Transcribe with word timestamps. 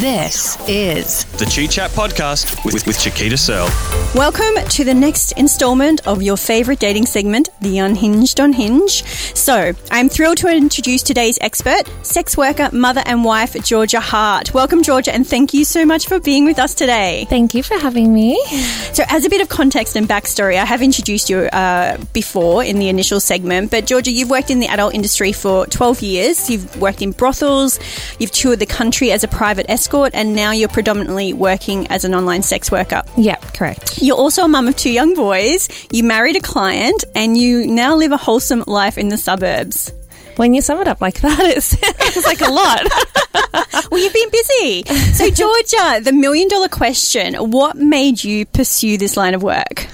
This 0.00 0.58
is 0.68 1.24
The 1.38 1.46
Chi 1.46 1.66
Chat 1.66 1.90
Podcast 1.92 2.62
with, 2.66 2.86
with 2.86 3.00
Chiquita 3.00 3.38
Searle. 3.38 3.70
Welcome 4.14 4.62
to 4.68 4.84
the 4.84 4.92
next 4.92 5.32
installment 5.32 6.06
of 6.06 6.22
your 6.22 6.36
favorite 6.36 6.78
dating 6.80 7.06
segment, 7.06 7.48
The 7.62 7.78
Unhinged 7.78 8.38
on 8.38 8.52
Hinge. 8.52 9.04
So, 9.34 9.72
I'm 9.90 10.10
thrilled 10.10 10.36
to 10.38 10.48
introduce 10.48 11.02
today's 11.02 11.38
expert, 11.40 11.84
sex 12.02 12.36
worker, 12.36 12.68
mother, 12.74 13.02
and 13.06 13.24
wife, 13.24 13.54
Georgia 13.64 14.00
Hart. 14.00 14.52
Welcome, 14.52 14.82
Georgia, 14.82 15.14
and 15.14 15.26
thank 15.26 15.54
you 15.54 15.64
so 15.64 15.86
much 15.86 16.06
for 16.06 16.20
being 16.20 16.44
with 16.44 16.58
us 16.58 16.74
today. 16.74 17.26
Thank 17.30 17.54
you 17.54 17.62
for 17.62 17.78
having 17.78 18.12
me. 18.12 18.38
So, 18.92 19.02
as 19.08 19.24
a 19.24 19.30
bit 19.30 19.40
of 19.40 19.48
context 19.48 19.96
and 19.96 20.06
backstory, 20.06 20.58
I 20.58 20.66
have 20.66 20.82
introduced 20.82 21.30
you 21.30 21.38
uh, 21.38 21.96
before 22.12 22.62
in 22.62 22.78
the 22.78 22.90
initial 22.90 23.18
segment, 23.18 23.70
but 23.70 23.86
Georgia, 23.86 24.10
you've 24.10 24.30
worked 24.30 24.50
in 24.50 24.60
the 24.60 24.68
adult 24.68 24.94
industry 24.94 25.32
for 25.32 25.66
12 25.66 26.02
years. 26.02 26.50
You've 26.50 26.80
worked 26.80 27.00
in 27.00 27.12
brothels, 27.12 27.80
you've 28.18 28.32
toured 28.32 28.58
the 28.58 28.66
country 28.66 29.10
as 29.10 29.24
a 29.24 29.28
private 29.28 29.64
escort, 29.70 29.85
and 29.94 30.34
now 30.34 30.52
you're 30.52 30.68
predominantly 30.68 31.32
working 31.32 31.86
as 31.88 32.04
an 32.04 32.14
online 32.14 32.42
sex 32.42 32.70
worker. 32.70 33.02
Yeah, 33.16 33.36
correct. 33.36 34.02
You're 34.02 34.16
also 34.16 34.44
a 34.44 34.48
mum 34.48 34.68
of 34.68 34.76
two 34.76 34.90
young 34.90 35.14
boys. 35.14 35.68
You 35.92 36.04
married 36.04 36.36
a 36.36 36.40
client, 36.40 37.04
and 37.14 37.36
you 37.36 37.66
now 37.66 37.94
live 37.96 38.12
a 38.12 38.16
wholesome 38.16 38.64
life 38.66 38.98
in 38.98 39.08
the 39.08 39.16
suburbs. 39.16 39.92
When 40.36 40.52
you 40.52 40.60
sum 40.60 40.80
it 40.80 40.88
up 40.88 41.00
like 41.00 41.20
that, 41.22 41.40
it 41.40 41.62
sounds 41.62 42.26
like 42.26 42.40
a 42.40 42.50
lot. 42.50 42.82
Well, 43.90 44.02
you've 44.02 44.12
been 44.12 44.30
busy. 44.30 44.82
So, 45.14 45.30
Georgia, 45.30 46.00
the 46.02 46.12
million 46.12 46.48
dollar 46.48 46.68
question 46.68 47.34
what 47.34 47.76
made 47.76 48.22
you 48.22 48.44
pursue 48.44 48.98
this 48.98 49.16
line 49.16 49.34
of 49.34 49.42
work? 49.42 49.86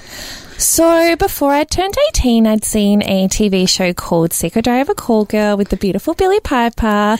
so, 0.57 1.15
before 1.15 1.51
I 1.53 1.63
turned 1.63 1.95
18, 2.09 2.47
I'd 2.47 2.65
seen 2.65 3.01
a 3.03 3.27
TV 3.27 3.69
show 3.69 3.93
called 3.93 4.33
Secret 4.33 4.65
Diary 4.65 4.81
of 4.81 4.89
a 4.89 4.95
Call 4.95 5.25
Girl 5.25 5.55
with 5.57 5.69
the 5.69 5.77
beautiful 5.77 6.13
Billie 6.15 6.39
Piper. 6.39 7.17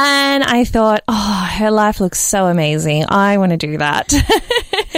And 0.00 0.44
I 0.44 0.62
thought, 0.62 1.02
oh, 1.08 1.50
her 1.54 1.72
life 1.72 1.98
looks 1.98 2.20
so 2.20 2.46
amazing. 2.46 3.06
I 3.08 3.36
want 3.38 3.50
to 3.50 3.56
do 3.56 3.78
that. 3.78 4.12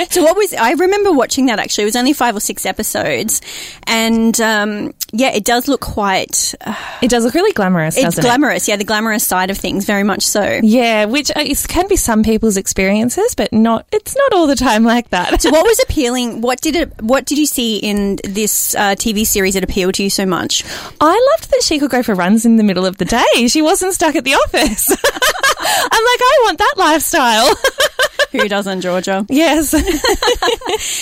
So, 0.08 0.22
what 0.22 0.36
was 0.36 0.54
I 0.54 0.70
remember 0.72 1.12
watching 1.12 1.46
that 1.46 1.58
actually? 1.58 1.82
It 1.82 1.86
was 1.86 1.96
only 1.96 2.12
five 2.12 2.34
or 2.34 2.40
six 2.40 2.64
episodes. 2.64 3.42
And 3.84 4.40
um, 4.40 4.94
yeah, 5.12 5.30
it 5.30 5.44
does 5.44 5.68
look 5.68 5.80
quite, 5.80 6.54
uh, 6.60 6.74
it 7.02 7.10
does 7.10 7.24
look 7.24 7.34
really 7.34 7.52
glamorous, 7.52 7.96
it's 7.96 8.18
glamorous. 8.18 8.68
Yeah, 8.68 8.76
the 8.76 8.84
glamorous 8.84 9.26
side 9.26 9.50
of 9.50 9.58
things, 9.58 9.84
very 9.84 10.04
much 10.04 10.22
so. 10.22 10.60
Yeah, 10.62 11.06
which 11.06 11.30
uh, 11.34 11.40
is, 11.40 11.66
can 11.66 11.88
be 11.88 11.96
some 11.96 12.22
people's 12.22 12.56
experiences, 12.56 13.34
but 13.34 13.52
not. 13.52 13.86
It's 13.92 14.16
not 14.16 14.32
all 14.32 14.46
the 14.46 14.56
time 14.56 14.84
like 14.84 15.10
that. 15.10 15.42
So, 15.42 15.50
what 15.50 15.64
was 15.66 15.80
appealing? 15.80 16.40
What 16.40 16.60
did 16.60 16.76
it? 16.76 17.02
What 17.02 17.26
did 17.26 17.38
you 17.38 17.46
see 17.46 17.78
in 17.78 18.18
this 18.24 18.74
uh, 18.74 18.94
TV 18.94 19.26
series 19.26 19.54
that 19.54 19.64
appealed 19.64 19.94
to 19.94 20.02
you 20.02 20.10
so 20.10 20.26
much? 20.26 20.64
I 21.00 21.34
loved 21.36 21.50
that 21.50 21.62
she 21.62 21.78
could 21.78 21.90
go 21.90 22.02
for 22.02 22.14
runs 22.14 22.44
in 22.44 22.56
the 22.56 22.64
middle 22.64 22.86
of 22.86 22.98
the 22.98 23.04
day. 23.04 23.48
She 23.48 23.62
wasn't 23.62 23.94
stuck 23.94 24.14
at 24.16 24.24
the 24.24 24.34
office. 24.34 24.90
I'm 25.60 26.04
like, 26.04 26.20
I 26.20 26.40
want 26.44 26.58
that 26.58 26.74
lifestyle. 26.76 27.54
Who 28.32 28.48
doesn't, 28.48 28.80
Georgia? 28.82 29.26
yes. 29.28 29.70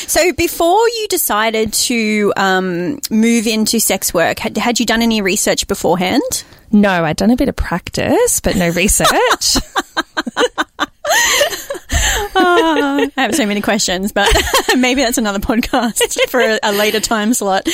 So, 0.08 0.32
before 0.32 0.88
you 0.88 1.06
decided 1.08 1.72
to 1.74 2.32
um, 2.36 3.00
move 3.10 3.46
into 3.46 3.78
sex 3.98 4.14
work, 4.14 4.38
had, 4.38 4.56
had 4.56 4.78
you 4.78 4.86
done 4.86 5.02
any 5.02 5.20
research 5.20 5.66
beforehand? 5.66 6.44
No, 6.70 7.04
I'd 7.04 7.16
done 7.16 7.32
a 7.32 7.36
bit 7.36 7.48
of 7.48 7.56
practice, 7.56 8.40
but 8.40 8.54
no 8.54 8.70
research. 8.70 9.08
I 12.36 13.10
have 13.16 13.34
so 13.34 13.44
many 13.44 13.60
questions, 13.60 14.12
but 14.12 14.28
maybe 14.76 15.02
that's 15.02 15.18
another 15.18 15.40
podcast 15.40 16.00
for 16.28 16.40
a, 16.40 16.60
a 16.62 16.72
later 16.72 17.00
time 17.00 17.34
slot. 17.34 17.66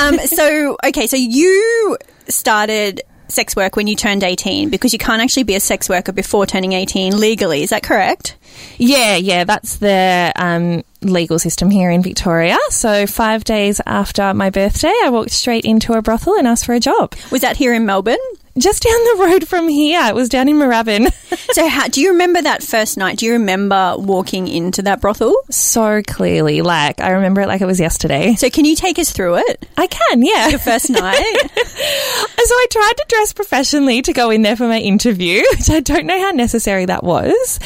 Um, 0.00 0.18
so, 0.18 0.76
okay, 0.84 1.08
so 1.08 1.16
you 1.16 1.98
started 2.28 3.00
sex 3.26 3.56
work 3.56 3.74
when 3.74 3.88
you 3.88 3.96
turned 3.96 4.22
18 4.22 4.70
because 4.70 4.92
you 4.92 5.00
can't 5.00 5.20
actually 5.20 5.42
be 5.42 5.56
a 5.56 5.60
sex 5.60 5.88
worker 5.88 6.12
before 6.12 6.46
turning 6.46 6.74
18 6.74 7.18
legally. 7.18 7.64
Is 7.64 7.70
that 7.70 7.82
correct? 7.82 8.36
Yeah, 8.78 9.16
yeah, 9.16 9.44
that's 9.44 9.76
the 9.76 10.32
um, 10.36 10.82
legal 11.02 11.38
system 11.38 11.70
here 11.70 11.90
in 11.90 12.02
Victoria. 12.02 12.58
So, 12.70 13.06
five 13.06 13.44
days 13.44 13.80
after 13.86 14.34
my 14.34 14.50
birthday, 14.50 14.94
I 15.02 15.10
walked 15.10 15.30
straight 15.30 15.64
into 15.64 15.92
a 15.94 16.02
brothel 16.02 16.36
and 16.36 16.46
asked 16.46 16.66
for 16.66 16.74
a 16.74 16.80
job. 16.80 17.14
Was 17.30 17.42
that 17.42 17.56
here 17.56 17.74
in 17.74 17.86
Melbourne? 17.86 18.16
Just 18.58 18.82
down 18.82 19.04
the 19.04 19.24
road 19.24 19.48
from 19.48 19.68
here. 19.68 20.02
It 20.06 20.14
was 20.14 20.28
down 20.28 20.48
in 20.48 20.56
Moorabbin. 20.56 21.12
So, 21.52 21.66
how, 21.66 21.88
do 21.88 22.00
you 22.00 22.10
remember 22.12 22.40
that 22.40 22.62
first 22.62 22.96
night? 22.96 23.18
Do 23.18 23.26
you 23.26 23.32
remember 23.32 23.94
walking 23.98 24.48
into 24.48 24.82
that 24.82 25.00
brothel? 25.00 25.34
so 25.50 26.00
clearly. 26.06 26.62
Like, 26.62 27.00
I 27.00 27.10
remember 27.10 27.42
it 27.42 27.48
like 27.48 27.60
it 27.60 27.66
was 27.66 27.80
yesterday. 27.80 28.34
So, 28.36 28.48
can 28.48 28.64
you 28.64 28.76
take 28.76 28.98
us 28.98 29.10
through 29.10 29.38
it? 29.38 29.66
I 29.76 29.86
can, 29.86 30.22
yeah. 30.22 30.48
Your 30.48 30.58
first 30.58 30.88
night? 30.88 31.50
So 32.44 32.54
I 32.56 32.66
tried 32.70 32.92
to 32.98 33.04
dress 33.08 33.32
professionally 33.32 34.02
to 34.02 34.12
go 34.12 34.28
in 34.28 34.42
there 34.42 34.56
for 34.56 34.66
my 34.66 34.78
interview, 34.78 35.42
which 35.52 35.70
I 35.70 35.80
don't 35.80 36.06
know 36.06 36.20
how 36.20 36.32
necessary 36.32 36.84
that 36.84 37.02
was. 37.02 37.58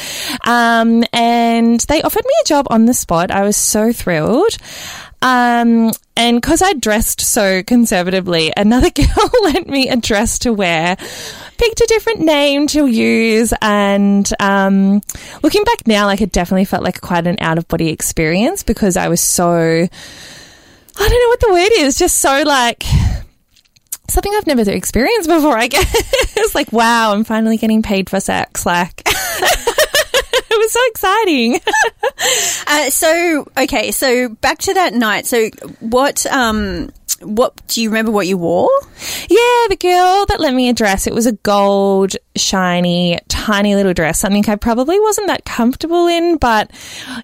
Um, 0.45 1.03
and 1.11 1.79
they 1.81 2.01
offered 2.03 2.23
me 2.23 2.33
a 2.41 2.47
job 2.47 2.67
on 2.69 2.85
the 2.85 2.93
spot. 2.93 3.29
I 3.29 3.41
was 3.43 3.57
so 3.57 3.91
thrilled. 3.91 4.55
Um, 5.21 5.91
and 6.15 6.37
because 6.37 6.61
I 6.61 6.73
dressed 6.73 7.21
so 7.21 7.63
conservatively, 7.63 8.51
another 8.55 8.89
girl 8.91 9.31
lent 9.43 9.67
me 9.67 9.89
a 9.89 9.95
dress 9.95 10.39
to 10.39 10.53
wear, 10.53 10.95
picked 11.57 11.81
a 11.81 11.85
different 11.87 12.21
name 12.21 12.67
to 12.67 12.85
use, 12.87 13.53
and 13.61 14.29
um, 14.39 15.01
looking 15.43 15.63
back 15.63 15.87
now, 15.87 16.05
like 16.05 16.21
it 16.21 16.31
definitely 16.31 16.65
felt 16.65 16.83
like 16.83 17.01
quite 17.01 17.27
an 17.27 17.37
out 17.39 17.57
of 17.57 17.67
body 17.67 17.89
experience 17.89 18.63
because 18.63 18.97
I 18.97 19.07
was 19.07 19.21
so 19.21 19.87
I 20.99 21.09
don't 21.09 21.21
know 21.21 21.27
what 21.29 21.39
the 21.39 21.51
word 21.51 21.85
is, 21.85 21.97
just 21.97 22.17
so 22.17 22.43
like 22.43 22.83
something 24.09 24.33
I've 24.35 24.47
never 24.47 24.69
experienced 24.71 25.29
before, 25.29 25.57
I 25.57 25.67
guess. 25.69 26.55
like, 26.55 26.71
wow, 26.71 27.13
I'm 27.13 27.23
finally 27.23 27.57
getting 27.57 27.83
paid 27.83 28.09
for 28.09 28.19
sex. 28.19 28.65
Like, 28.65 29.03
so 30.67 30.79
exciting. 30.87 31.59
Uh, 32.69 32.89
so 32.89 33.47
okay, 33.57 33.91
so 33.91 34.27
back 34.27 34.57
to 34.57 34.73
that 34.73 34.93
night. 34.93 35.25
So 35.25 35.49
what? 35.79 36.25
Um, 36.25 36.89
what 37.21 37.55
do 37.67 37.81
you 37.81 37.89
remember? 37.89 38.11
What 38.11 38.27
you 38.27 38.37
wore? 38.37 38.69
yeah, 39.29 39.67
the 39.69 39.77
girl 39.79 40.25
that 40.25 40.39
lent 40.39 40.55
me 40.55 40.67
a 40.69 40.73
dress, 40.73 41.07
it 41.07 41.13
was 41.13 41.25
a 41.25 41.31
gold, 41.33 42.15
shiny, 42.37 43.19
tiny 43.27 43.75
little 43.75 43.93
dress. 43.93 44.19
Something 44.19 44.47
I 44.49 44.55
probably 44.55 44.99
wasn't 44.99 45.27
that 45.27 45.45
comfortable 45.45 46.07
in, 46.07 46.37
but, 46.37 46.71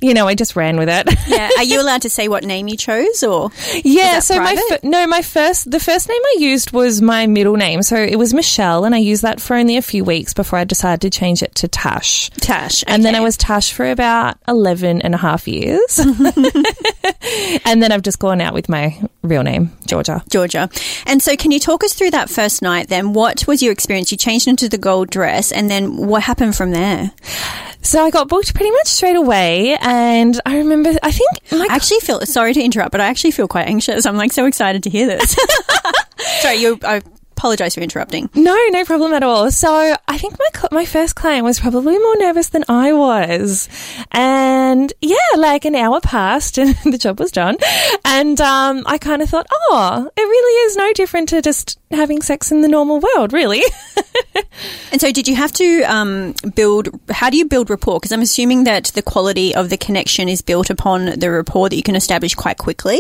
you 0.01 0.13
know, 0.13 0.27
I 0.27 0.35
just 0.35 0.55
ran 0.55 0.77
with 0.77 0.89
it. 0.89 1.07
Yeah, 1.27 1.49
are 1.57 1.63
you 1.63 1.81
allowed 1.83 2.01
to 2.03 2.09
say 2.09 2.27
what 2.27 2.43
name 2.43 2.67
you 2.67 2.77
chose, 2.77 3.23
or 3.23 3.51
Yeah, 3.83 4.19
so 4.19 4.35
my 4.39 4.53
private? 4.55 4.81
fir- 4.81 4.87
no, 4.87 5.07
my 5.07 5.21
first 5.21 5.69
the 5.71 5.79
first 5.79 6.09
name 6.09 6.21
I 6.21 6.35
used 6.39 6.71
was 6.71 7.01
my 7.01 7.27
middle 7.27 7.55
name, 7.55 7.81
so 7.83 7.95
it 7.95 8.17
was 8.17 8.33
Michelle, 8.33 8.85
and 8.85 8.93
I 8.93 8.99
used 8.99 9.21
that 9.21 9.39
for 9.39 9.55
only 9.55 9.77
a 9.77 9.81
few 9.81 10.03
weeks 10.03 10.33
before 10.33 10.59
I 10.59 10.63
decided 10.63 11.01
to 11.01 11.09
change 11.09 11.41
it 11.41 11.55
to 11.55 11.67
Tash. 11.67 12.29
Tash? 12.41 12.83
And 12.87 13.03
then. 13.05 13.13
I 13.15 13.19
was 13.19 13.37
Tash 13.37 13.71
for 13.73 13.89
about 13.89 14.37
11 14.47 15.01
and 15.03 15.13
a 15.13 15.17
half 15.17 15.47
years. 15.47 15.99
and 17.65 17.81
then 17.81 17.91
I've 17.91 18.01
just 18.01 18.19
gone 18.19 18.41
out 18.41 18.53
with 18.53 18.69
my 18.69 18.99
real 19.21 19.43
name, 19.43 19.71
Georgia. 19.85 20.23
Georgia. 20.29 20.69
And 21.05 21.21
so, 21.21 21.35
can 21.35 21.51
you 21.51 21.59
talk 21.59 21.83
us 21.83 21.93
through 21.93 22.11
that 22.11 22.29
first 22.29 22.61
night? 22.61 22.89
Then, 22.89 23.13
what 23.13 23.47
was 23.47 23.61
your 23.61 23.71
experience? 23.71 24.11
You 24.11 24.17
changed 24.17 24.47
into 24.47 24.67
the 24.67 24.77
gold 24.77 25.02
dress, 25.05 25.51
and 25.51 25.69
then 25.69 25.97
what 25.97 26.23
happened 26.23 26.55
from 26.55 26.71
there? 26.71 27.11
So 27.81 28.03
I 28.03 28.11
got 28.11 28.29
booked 28.29 28.55
pretty 28.55 28.71
much 28.71 28.87
straight 28.87 29.17
away, 29.17 29.77
and 29.81 30.39
I 30.45 30.57
remember, 30.57 30.91
I 31.03 31.11
think 31.11 31.29
I 31.51 31.67
actually 31.69 31.99
feel 31.99 32.25
sorry 32.25 32.53
to 32.53 32.61
interrupt, 32.61 32.91
but 32.91 33.01
I 33.01 33.07
actually 33.07 33.31
feel 33.31 33.47
quite 33.47 33.67
anxious. 33.67 34.05
I'm 34.05 34.15
like 34.15 34.31
so 34.31 34.45
excited 34.45 34.83
to 34.83 34.89
hear 34.89 35.05
this. 35.05 35.35
sorry, 36.41 36.55
you. 36.57 36.79
I 36.83 37.01
apologize 37.43 37.75
for 37.75 37.81
interrupting. 37.81 38.29
No, 38.35 38.57
no 38.69 38.85
problem 38.85 39.11
at 39.11 39.21
all. 39.21 39.51
So 39.51 39.97
I 40.07 40.17
think 40.17 40.39
my 40.39 40.47
cl- 40.55 40.69
my 40.71 40.85
first 40.85 41.15
client 41.15 41.43
was 41.43 41.59
probably 41.59 41.99
more 41.99 42.15
nervous 42.15 42.47
than 42.47 42.63
I 42.69 42.93
was, 42.93 43.67
and 44.13 44.93
yeah, 45.01 45.17
like 45.35 45.65
an 45.65 45.75
hour 45.75 45.99
passed 45.99 46.57
and 46.57 46.73
the 46.85 46.97
job 46.97 47.19
was 47.19 47.33
done, 47.33 47.57
and 48.05 48.39
um, 48.39 48.83
I 48.85 48.97
kind 48.97 49.21
of 49.21 49.29
thought, 49.29 49.47
oh, 49.51 50.09
it 50.15 50.21
really 50.21 50.67
is 50.67 50.77
no 50.77 50.93
different 50.93 51.27
to 51.29 51.41
just 51.41 51.77
having 51.91 52.21
sex 52.21 52.49
in 52.49 52.61
the 52.61 52.69
normal 52.69 53.01
world, 53.01 53.33
really. 53.33 53.61
And 54.93 55.01
so, 55.01 55.11
did 55.11 55.27
you 55.27 55.35
have 55.35 55.51
to 55.53 55.81
um, 55.83 56.35
build? 56.53 56.87
How 57.09 57.31
do 57.31 57.37
you 57.37 57.45
build 57.45 57.71
rapport? 57.71 57.99
Because 57.99 58.11
I'm 58.11 58.21
assuming 58.21 58.65
that 58.65 58.85
the 58.93 59.01
quality 59.01 59.55
of 59.55 59.71
the 59.71 59.77
connection 59.77 60.29
is 60.29 60.43
built 60.43 60.69
upon 60.69 61.19
the 61.19 61.31
rapport 61.31 61.67
that 61.69 61.75
you 61.75 61.81
can 61.81 61.95
establish 61.95 62.35
quite 62.35 62.59
quickly. 62.59 62.99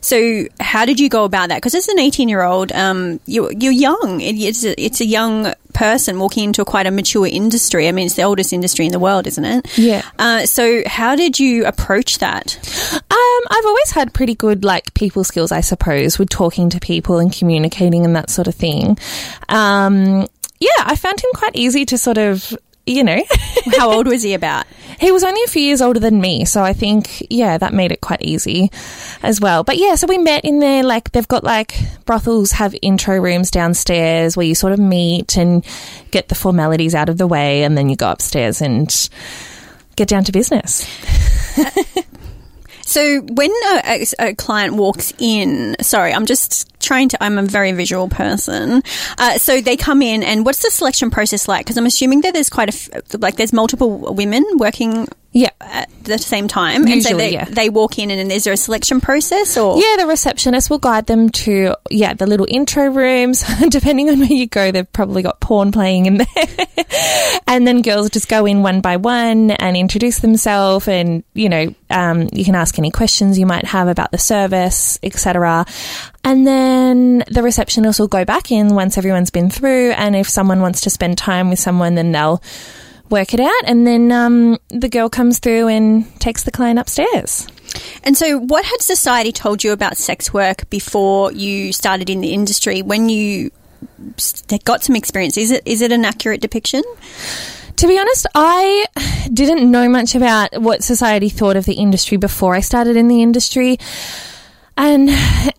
So, 0.00 0.46
how 0.58 0.86
did 0.86 0.98
you 0.98 1.08
go 1.08 1.22
about 1.24 1.50
that? 1.50 1.58
Because 1.58 1.76
as 1.76 1.86
an 1.86 2.00
18 2.00 2.28
year 2.28 2.42
old, 2.42 2.72
um, 2.72 3.20
you, 3.26 3.48
you're 3.70 3.94
young. 3.94 4.20
It, 4.20 4.36
it's 4.36 4.64
a, 4.64 4.80
it's 4.80 5.00
a 5.00 5.04
young 5.04 5.52
person 5.72 6.18
walking 6.18 6.44
into 6.44 6.62
a 6.62 6.64
quite 6.64 6.86
a 6.86 6.90
mature 6.90 7.26
industry. 7.26 7.88
I 7.88 7.92
mean, 7.92 8.06
it's 8.06 8.16
the 8.16 8.22
oldest 8.22 8.52
industry 8.52 8.86
in 8.86 8.92
the 8.92 8.98
world, 8.98 9.26
isn't 9.26 9.44
it? 9.44 9.78
Yeah. 9.78 10.02
Uh, 10.18 10.46
so, 10.46 10.82
how 10.86 11.16
did 11.16 11.38
you 11.38 11.64
approach 11.66 12.18
that? 12.18 12.56
Um, 12.94 13.46
I've 13.50 13.66
always 13.66 13.90
had 13.92 14.12
pretty 14.12 14.34
good 14.34 14.64
like 14.64 14.92
people 14.94 15.24
skills, 15.24 15.52
I 15.52 15.60
suppose, 15.60 16.18
with 16.18 16.28
talking 16.28 16.70
to 16.70 16.80
people 16.80 17.18
and 17.18 17.32
communicating 17.32 18.04
and 18.04 18.14
that 18.16 18.30
sort 18.30 18.48
of 18.48 18.54
thing. 18.54 18.98
Um, 19.48 20.26
yeah, 20.58 20.80
I 20.80 20.96
found 20.96 21.20
him 21.20 21.30
quite 21.34 21.56
easy 21.56 21.84
to 21.86 21.96
sort 21.96 22.18
of, 22.18 22.56
you 22.86 23.04
know. 23.04 23.22
How 23.76 23.92
old 23.92 24.06
was 24.06 24.22
he 24.22 24.34
about? 24.34 24.66
He 24.98 25.12
was 25.12 25.24
only 25.24 25.42
a 25.44 25.48
few 25.48 25.62
years 25.62 25.80
older 25.80 26.00
than 26.00 26.20
me, 26.20 26.44
so 26.44 26.62
I 26.62 26.72
think 26.72 27.26
yeah, 27.30 27.56
that 27.58 27.72
made 27.72 27.92
it 27.92 28.00
quite 28.00 28.22
easy 28.22 28.70
as 29.22 29.40
well. 29.40 29.64
But 29.64 29.78
yeah, 29.78 29.94
so 29.94 30.06
we 30.06 30.18
met 30.18 30.44
in 30.44 30.58
there. 30.58 30.82
Like 30.82 31.12
they've 31.12 31.26
got 31.26 31.44
like 31.44 31.78
brothels 32.04 32.52
have 32.52 32.74
intro 32.82 33.18
rooms 33.20 33.50
downstairs 33.50 34.36
where 34.36 34.46
you 34.46 34.54
sort 34.54 34.72
of 34.72 34.78
meet 34.78 35.36
and 35.36 35.64
get 36.10 36.28
the 36.28 36.34
formalities 36.34 36.94
out 36.94 37.08
of 37.08 37.18
the 37.18 37.26
way, 37.26 37.64
and 37.64 37.76
then 37.78 37.88
you 37.88 37.96
go 37.96 38.10
upstairs 38.10 38.60
and 38.60 39.08
get 39.96 40.08
down 40.08 40.24
to 40.24 40.32
business. 40.32 40.86
So 42.90 43.20
when 43.20 43.52
a, 43.52 43.82
a, 43.84 44.30
a 44.30 44.34
client 44.34 44.74
walks 44.74 45.12
in, 45.20 45.76
sorry, 45.80 46.12
I'm 46.12 46.26
just 46.26 46.69
trying 46.80 47.08
to. 47.10 47.22
I'm 47.22 47.38
a 47.38 47.42
very 47.42 47.72
visual 47.72 48.08
person. 48.08 48.82
Uh, 49.18 49.38
so 49.38 49.60
they 49.60 49.76
come 49.76 50.02
in, 50.02 50.22
and 50.22 50.44
what's 50.44 50.62
the 50.62 50.70
selection 50.70 51.10
process 51.10 51.46
like? 51.48 51.64
Because 51.66 51.76
I'm 51.76 51.86
assuming 51.86 52.22
that 52.22 52.34
there's 52.34 52.50
quite 52.50 52.68
a 52.68 52.74
f- 52.74 53.20
like 53.20 53.36
there's 53.36 53.52
multiple 53.52 54.14
women 54.14 54.44
working 54.56 55.06
Yeah. 55.32 55.50
at 55.60 55.88
the 56.04 56.18
same 56.18 56.48
time, 56.48 56.82
and 56.86 57.02
so 57.02 57.10
Usually, 57.10 57.14
they, 57.16 57.32
yeah. 57.32 57.44
they 57.44 57.68
walk 57.70 57.98
in, 57.98 58.10
and, 58.10 58.18
then 58.18 58.30
is 58.30 58.44
there 58.44 58.52
a 58.54 58.56
selection 58.56 59.00
process 59.00 59.56
or 59.56 59.78
Yeah, 59.78 59.96
the 59.98 60.06
receptionist 60.06 60.70
will 60.70 60.78
guide 60.78 61.06
them 61.06 61.28
to 61.44 61.74
yeah 61.90 62.14
the 62.14 62.26
little 62.26 62.46
intro 62.48 62.86
rooms. 62.88 63.44
Depending 63.68 64.08
on 64.10 64.18
where 64.18 64.32
you 64.32 64.46
go, 64.46 64.72
they've 64.72 64.92
probably 64.92 65.22
got 65.22 65.40
porn 65.40 65.70
playing 65.72 66.06
in 66.06 66.16
there, 66.18 66.66
and 67.46 67.66
then 67.66 67.82
girls 67.82 68.10
just 68.10 68.28
go 68.28 68.46
in 68.46 68.62
one 68.62 68.80
by 68.80 68.96
one 68.96 69.50
and 69.52 69.76
introduce 69.76 70.18
themselves, 70.20 70.88
and 70.88 71.22
you 71.34 71.48
know 71.48 71.74
um, 71.90 72.28
you 72.32 72.44
can 72.44 72.54
ask 72.54 72.78
any 72.78 72.90
questions 72.90 73.38
you 73.38 73.46
might 73.46 73.64
have 73.66 73.88
about 73.88 74.10
the 74.10 74.18
service, 74.18 74.98
etc. 75.02 75.64
And 76.24 76.46
then 76.46 76.69
the 77.26 77.42
receptionist 77.42 78.00
will 78.00 78.08
go 78.08 78.24
back 78.24 78.50
in 78.50 78.74
once 78.74 78.98
everyone's 78.98 79.30
been 79.30 79.50
through, 79.50 79.92
and 79.92 80.16
if 80.16 80.28
someone 80.28 80.60
wants 80.60 80.80
to 80.82 80.90
spend 80.90 81.18
time 81.18 81.50
with 81.50 81.58
someone, 81.58 81.94
then 81.94 82.12
they'll 82.12 82.42
work 83.10 83.34
it 83.34 83.40
out, 83.40 83.62
and 83.64 83.86
then 83.86 84.12
um, 84.12 84.58
the 84.68 84.88
girl 84.88 85.08
comes 85.08 85.38
through 85.38 85.68
and 85.68 86.20
takes 86.20 86.44
the 86.44 86.50
client 86.50 86.78
upstairs. 86.78 87.46
And 88.02 88.16
so, 88.16 88.38
what 88.38 88.64
had 88.64 88.80
society 88.80 89.32
told 89.32 89.62
you 89.62 89.72
about 89.72 89.96
sex 89.96 90.32
work 90.32 90.68
before 90.70 91.32
you 91.32 91.72
started 91.72 92.10
in 92.10 92.20
the 92.20 92.32
industry? 92.32 92.82
When 92.82 93.08
you 93.08 93.50
got 94.64 94.82
some 94.82 94.96
experience, 94.96 95.36
is 95.36 95.50
it 95.50 95.62
is 95.66 95.82
it 95.82 95.92
an 95.92 96.04
accurate 96.04 96.40
depiction? 96.40 96.82
To 97.76 97.86
be 97.86 97.98
honest, 97.98 98.26
I 98.34 98.86
didn't 99.32 99.70
know 99.70 99.88
much 99.88 100.14
about 100.14 100.60
what 100.60 100.82
society 100.82 101.28
thought 101.28 101.56
of 101.56 101.64
the 101.64 101.74
industry 101.74 102.16
before 102.16 102.54
I 102.54 102.60
started 102.60 102.96
in 102.96 103.08
the 103.08 103.22
industry. 103.22 103.78
And 104.82 105.10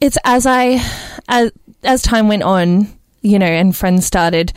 it's 0.01 0.17
as 0.23 0.47
I, 0.47 0.83
as, 1.27 1.51
as 1.83 2.01
time 2.01 2.27
went 2.27 2.41
on, 2.41 2.87
you 3.21 3.37
know, 3.37 3.45
and 3.45 3.75
friends 3.75 4.07
started 4.07 4.51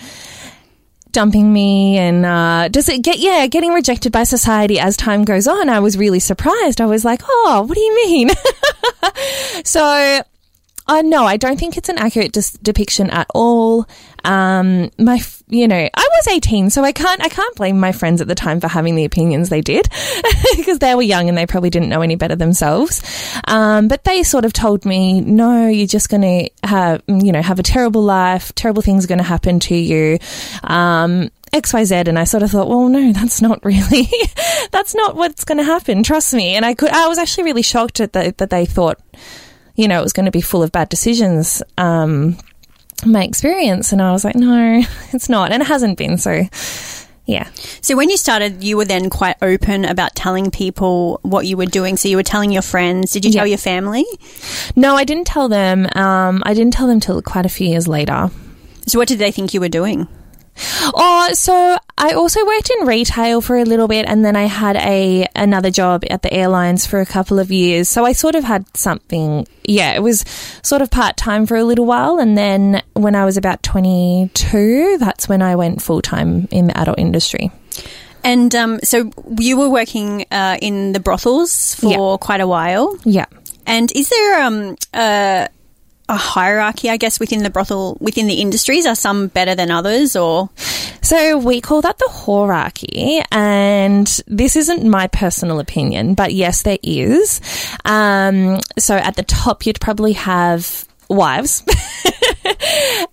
dumping 1.12 1.52
me 1.52 1.98
and 1.98 2.24
uh, 2.24 2.68
does 2.68 2.88
it 2.88 3.00
get 3.02 3.18
yeah 3.18 3.46
getting 3.46 3.72
rejected 3.72 4.10
by 4.10 4.24
society 4.24 4.80
as 4.80 4.96
time 4.96 5.22
goes 5.22 5.46
on 5.46 5.68
i 5.68 5.78
was 5.78 5.96
really 5.96 6.18
surprised 6.18 6.80
i 6.80 6.86
was 6.86 7.04
like 7.04 7.20
oh 7.24 7.64
what 7.68 7.76
do 7.76 7.80
you 7.80 7.94
mean 8.04 8.30
so 9.64 10.20
uh, 10.86 11.02
no, 11.02 11.24
I 11.24 11.38
don't 11.38 11.58
think 11.58 11.76
it's 11.76 11.88
an 11.88 11.98
accurate 11.98 12.32
dis- 12.32 12.58
depiction 12.62 13.08
at 13.10 13.26
all. 13.34 13.86
Um, 14.24 14.90
my, 14.98 15.20
you 15.48 15.68
know, 15.68 15.76
I 15.94 16.08
was 16.16 16.28
18, 16.28 16.70
so 16.70 16.82
I 16.82 16.92
can't, 16.92 17.22
I 17.22 17.28
can't 17.28 17.54
blame 17.56 17.78
my 17.78 17.92
friends 17.92 18.20
at 18.20 18.28
the 18.28 18.34
time 18.34 18.60
for 18.60 18.68
having 18.68 18.96
the 18.96 19.04
opinions 19.04 19.48
they 19.48 19.60
did 19.60 19.88
because 20.56 20.78
they 20.78 20.94
were 20.94 21.02
young 21.02 21.28
and 21.28 21.36
they 21.36 21.46
probably 21.46 21.70
didn't 21.70 21.88
know 21.88 22.00
any 22.00 22.16
better 22.16 22.36
themselves. 22.36 23.02
Um, 23.46 23.88
but 23.88 24.04
they 24.04 24.22
sort 24.22 24.44
of 24.44 24.52
told 24.52 24.84
me, 24.84 25.20
no, 25.20 25.68
you're 25.68 25.86
just 25.86 26.08
going 26.08 26.22
to 26.22 26.50
have, 26.66 27.02
you 27.06 27.32
know, 27.32 27.42
have 27.42 27.58
a 27.58 27.62
terrible 27.62 28.02
life. 28.02 28.54
Terrible 28.54 28.82
things 28.82 29.04
are 29.04 29.08
going 29.08 29.18
to 29.18 29.24
happen 29.24 29.60
to 29.60 29.74
you. 29.74 30.18
Um, 30.62 31.30
XYZ 31.52 32.08
and 32.08 32.18
I 32.18 32.24
sort 32.24 32.42
of 32.42 32.50
thought, 32.50 32.68
well, 32.68 32.88
no, 32.88 33.12
that's 33.14 33.40
not 33.40 33.64
really, 33.64 34.08
that's 34.72 34.94
not 34.94 35.16
what's 35.16 35.44
going 35.44 35.58
to 35.58 35.64
happen. 35.64 36.02
Trust 36.02 36.34
me. 36.34 36.56
And 36.56 36.64
I 36.64 36.74
could, 36.74 36.90
I 36.90 37.08
was 37.08 37.18
actually 37.18 37.44
really 37.44 37.62
shocked 37.62 38.00
at 38.00 38.12
the, 38.12 38.34
that 38.38 38.50
they 38.50 38.66
thought, 38.66 39.00
you 39.76 39.88
know, 39.88 40.00
it 40.00 40.02
was 40.02 40.12
going 40.12 40.26
to 40.26 40.32
be 40.32 40.40
full 40.40 40.62
of 40.62 40.72
bad 40.72 40.88
decisions. 40.88 41.62
Um, 41.78 42.36
my 43.04 43.24
experience, 43.24 43.92
and 43.92 44.00
I 44.00 44.12
was 44.12 44.24
like, 44.24 44.34
no, 44.34 44.82
it's 45.12 45.28
not, 45.28 45.52
and 45.52 45.62
it 45.62 45.66
hasn't 45.66 45.98
been. 45.98 46.18
So, 46.18 46.44
yeah, 47.26 47.48
So, 47.80 47.96
when 47.96 48.10
you 48.10 48.16
started, 48.18 48.62
you 48.62 48.76
were 48.76 48.84
then 48.84 49.08
quite 49.08 49.36
open 49.40 49.84
about 49.86 50.14
telling 50.14 50.50
people 50.50 51.20
what 51.22 51.46
you 51.46 51.56
were 51.56 51.66
doing. 51.66 51.96
So, 51.96 52.08
you 52.08 52.16
were 52.16 52.22
telling 52.22 52.52
your 52.52 52.62
friends. 52.62 53.12
Did 53.12 53.24
you 53.24 53.32
tell 53.32 53.46
your 53.46 53.58
family? 53.58 54.04
no, 54.76 54.94
I 54.94 55.04
didn't 55.04 55.26
tell 55.26 55.48
them. 55.48 55.86
Um, 55.94 56.42
I 56.44 56.52
didn't 56.54 56.74
tell 56.74 56.86
them 56.86 57.00
till 57.00 57.20
quite 57.22 57.46
a 57.46 57.48
few 57.48 57.68
years 57.68 57.88
later. 57.88 58.30
So, 58.86 58.98
what 58.98 59.08
did 59.08 59.18
they 59.18 59.30
think 59.30 59.54
you 59.54 59.60
were 59.60 59.68
doing? 59.70 60.06
Oh, 60.56 61.28
so 61.32 61.76
I 61.98 62.12
also 62.12 62.44
worked 62.46 62.70
in 62.78 62.86
retail 62.86 63.40
for 63.40 63.56
a 63.56 63.64
little 63.64 63.88
bit, 63.88 64.06
and 64.06 64.24
then 64.24 64.36
I 64.36 64.44
had 64.44 64.76
a 64.76 65.26
another 65.34 65.70
job 65.70 66.04
at 66.10 66.22
the 66.22 66.32
airlines 66.32 66.86
for 66.86 67.00
a 67.00 67.06
couple 67.06 67.38
of 67.38 67.50
years. 67.50 67.88
So 67.88 68.04
I 68.04 68.12
sort 68.12 68.34
of 68.34 68.44
had 68.44 68.64
something. 68.76 69.46
Yeah, 69.64 69.92
it 69.94 70.02
was 70.02 70.24
sort 70.62 70.82
of 70.82 70.90
part 70.90 71.16
time 71.16 71.46
for 71.46 71.56
a 71.56 71.64
little 71.64 71.86
while, 71.86 72.18
and 72.18 72.36
then 72.38 72.82
when 72.94 73.14
I 73.14 73.24
was 73.24 73.36
about 73.36 73.62
twenty 73.62 74.30
two, 74.34 74.96
that's 74.98 75.28
when 75.28 75.42
I 75.42 75.56
went 75.56 75.82
full 75.82 76.02
time 76.02 76.46
in 76.50 76.66
the 76.68 76.78
adult 76.78 76.98
industry. 76.98 77.50
And 78.22 78.54
um, 78.54 78.78
so, 78.82 79.10
you 79.38 79.58
were 79.58 79.68
working 79.68 80.24
uh, 80.30 80.56
in 80.62 80.92
the 80.92 81.00
brothels 81.00 81.74
for 81.74 81.90
Yeah. 82.12 82.16
quite 82.18 82.40
a 82.40 82.46
while. 82.46 82.96
Yeah. 83.04 83.26
And 83.66 83.92
is 83.94 84.08
there 84.08 84.42
um, 84.42 84.76
a, 84.94 85.48
a 86.08 86.16
hierarchy, 86.16 86.90
I 86.90 86.96
guess, 86.96 87.18
within 87.18 87.42
the 87.42 87.50
brothel, 87.50 87.96
within 88.00 88.26
the 88.26 88.40
industries? 88.40 88.86
Are 88.86 88.94
some 88.94 89.28
better 89.28 89.54
than 89.54 89.70
others, 89.70 90.16
or 90.16 90.50
So 91.02 91.36
we 91.36 91.60
call 91.60 91.82
that 91.82 91.98
the 91.98 92.08
hierarchy, 92.10 93.22
and 93.30 94.06
this 94.26 94.56
isn't 94.56 94.84
my 94.88 95.06
personal 95.08 95.60
opinion, 95.60 96.14
but 96.14 96.32
yes, 96.32 96.62
there 96.62 96.78
is. 96.82 97.42
Um, 97.84 98.58
so 98.78 98.96
at 98.96 99.16
the 99.16 99.22
top, 99.22 99.66
you'd 99.66 99.80
probably 99.80 100.14
have 100.14 100.86
wives. 101.14 101.62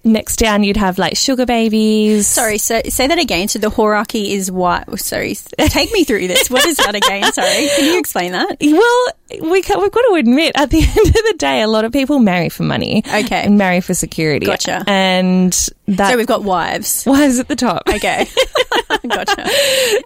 Next 0.03 0.37
down, 0.37 0.63
you'd 0.63 0.77
have 0.77 0.97
like 0.97 1.15
sugar 1.15 1.45
babies. 1.45 2.27
sorry, 2.27 2.57
so, 2.57 2.81
say 2.89 3.07
that 3.07 3.19
again. 3.19 3.47
So 3.47 3.59
the 3.59 3.69
hierarchy 3.69 4.33
is 4.33 4.51
what? 4.51 4.99
Sorry, 4.99 5.35
take 5.57 5.91
me 5.91 6.03
through 6.03 6.27
this. 6.27 6.49
What 6.49 6.65
is 6.65 6.77
that 6.77 6.95
again? 6.95 7.31
Sorry, 7.31 7.67
can 7.75 7.85
you 7.85 7.99
explain 7.99 8.31
that? 8.31 8.57
Well, 8.61 9.51
we 9.51 9.61
ca- 9.61 9.79
we've 9.79 9.91
got 9.91 10.01
to 10.09 10.15
admit, 10.15 10.53
at 10.55 10.69
the 10.69 10.79
end 10.81 11.07
of 11.07 11.13
the 11.13 11.35
day, 11.37 11.61
a 11.61 11.67
lot 11.67 11.85
of 11.85 11.91
people 11.91 12.19
marry 12.19 12.49
for 12.49 12.63
money. 12.63 13.03
Okay. 13.07 13.43
And 13.43 13.57
marry 13.57 13.79
for 13.81 13.93
security. 13.93 14.45
Gotcha. 14.45 14.83
And 14.87 15.53
that 15.87 16.11
So 16.11 16.17
we've 16.17 16.27
got 16.27 16.43
wives. 16.43 17.05
wives 17.05 17.39
at 17.39 17.47
the 17.47 17.55
top. 17.55 17.83
Okay, 17.87 18.27
gotcha. 19.07 19.47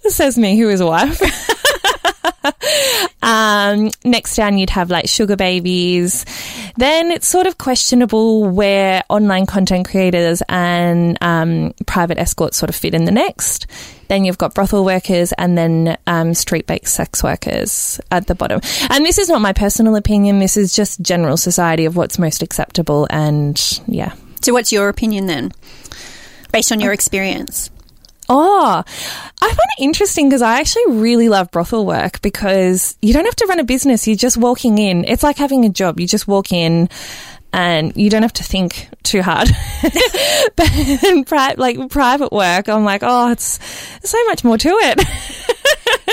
says 0.09 0.37
me 0.37 0.57
who 0.57 0.69
is 0.69 0.81
a 0.81 0.85
wife. 0.85 1.21
um, 3.23 3.89
next 4.03 4.35
down, 4.35 4.57
you'd 4.57 4.69
have 4.71 4.89
like 4.91 5.07
sugar 5.07 5.35
babies. 5.35 6.25
Then 6.77 7.11
it's 7.11 7.27
sort 7.27 7.47
of 7.47 7.57
questionable 7.57 8.49
where 8.49 9.03
online 9.09 9.45
content 9.45 9.87
creators 9.87 10.41
and 10.49 11.17
um, 11.21 11.73
private 11.85 12.17
escorts 12.17 12.57
sort 12.57 12.69
of 12.69 12.75
fit 12.75 12.93
in 12.93 13.05
the 13.05 13.11
next. 13.11 13.67
Then 14.07 14.25
you've 14.25 14.37
got 14.37 14.53
brothel 14.53 14.83
workers 14.83 15.31
and 15.37 15.57
then 15.57 15.97
um, 16.05 16.33
street 16.33 16.67
based 16.67 16.93
sex 16.93 17.23
workers 17.23 17.99
at 18.11 18.27
the 18.27 18.35
bottom. 18.35 18.59
And 18.89 19.05
this 19.05 19.17
is 19.17 19.29
not 19.29 19.41
my 19.41 19.53
personal 19.53 19.95
opinion. 19.95 20.39
This 20.39 20.57
is 20.57 20.75
just 20.75 21.01
general 21.01 21.37
society 21.37 21.85
of 21.85 21.95
what's 21.95 22.19
most 22.19 22.43
acceptable. 22.43 23.07
And 23.09 23.59
yeah. 23.87 24.13
So 24.41 24.53
what's 24.53 24.71
your 24.71 24.89
opinion 24.89 25.25
then, 25.25 25.53
based 26.51 26.71
on 26.71 26.79
your 26.79 26.93
experience? 26.93 27.71
Oh, 28.27 28.83
I 29.41 29.47
find 29.47 29.69
it 29.77 29.83
interesting 29.83 30.29
because 30.29 30.41
I 30.41 30.59
actually 30.59 30.85
really 30.87 31.29
love 31.29 31.51
brothel 31.51 31.85
work 31.85 32.21
because 32.21 32.97
you 33.01 33.13
don't 33.13 33.25
have 33.25 33.35
to 33.35 33.45
run 33.47 33.59
a 33.59 33.63
business. 33.63 34.07
You're 34.07 34.15
just 34.15 34.37
walking 34.37 34.77
in. 34.77 35.05
It's 35.05 35.23
like 35.23 35.37
having 35.37 35.63
a 35.65 35.69
job. 35.69 35.99
You 35.99 36.07
just 36.07 36.27
walk 36.27 36.51
in 36.51 36.89
and 37.53 37.95
you 37.95 38.09
don't 38.09 38.23
have 38.23 38.33
to 38.33 38.43
think 38.43 38.89
too 39.03 39.21
hard. 39.21 39.49
but 40.55 40.75
in 41.03 41.23
pri- 41.25 41.55
like 41.57 41.89
private 41.89 42.31
work, 42.31 42.67
I'm 42.67 42.83
like, 42.83 43.01
oh, 43.03 43.31
it's 43.31 43.59
so 44.03 44.23
much 44.25 44.43
more 44.43 44.57
to 44.57 44.69
it. 44.69 45.54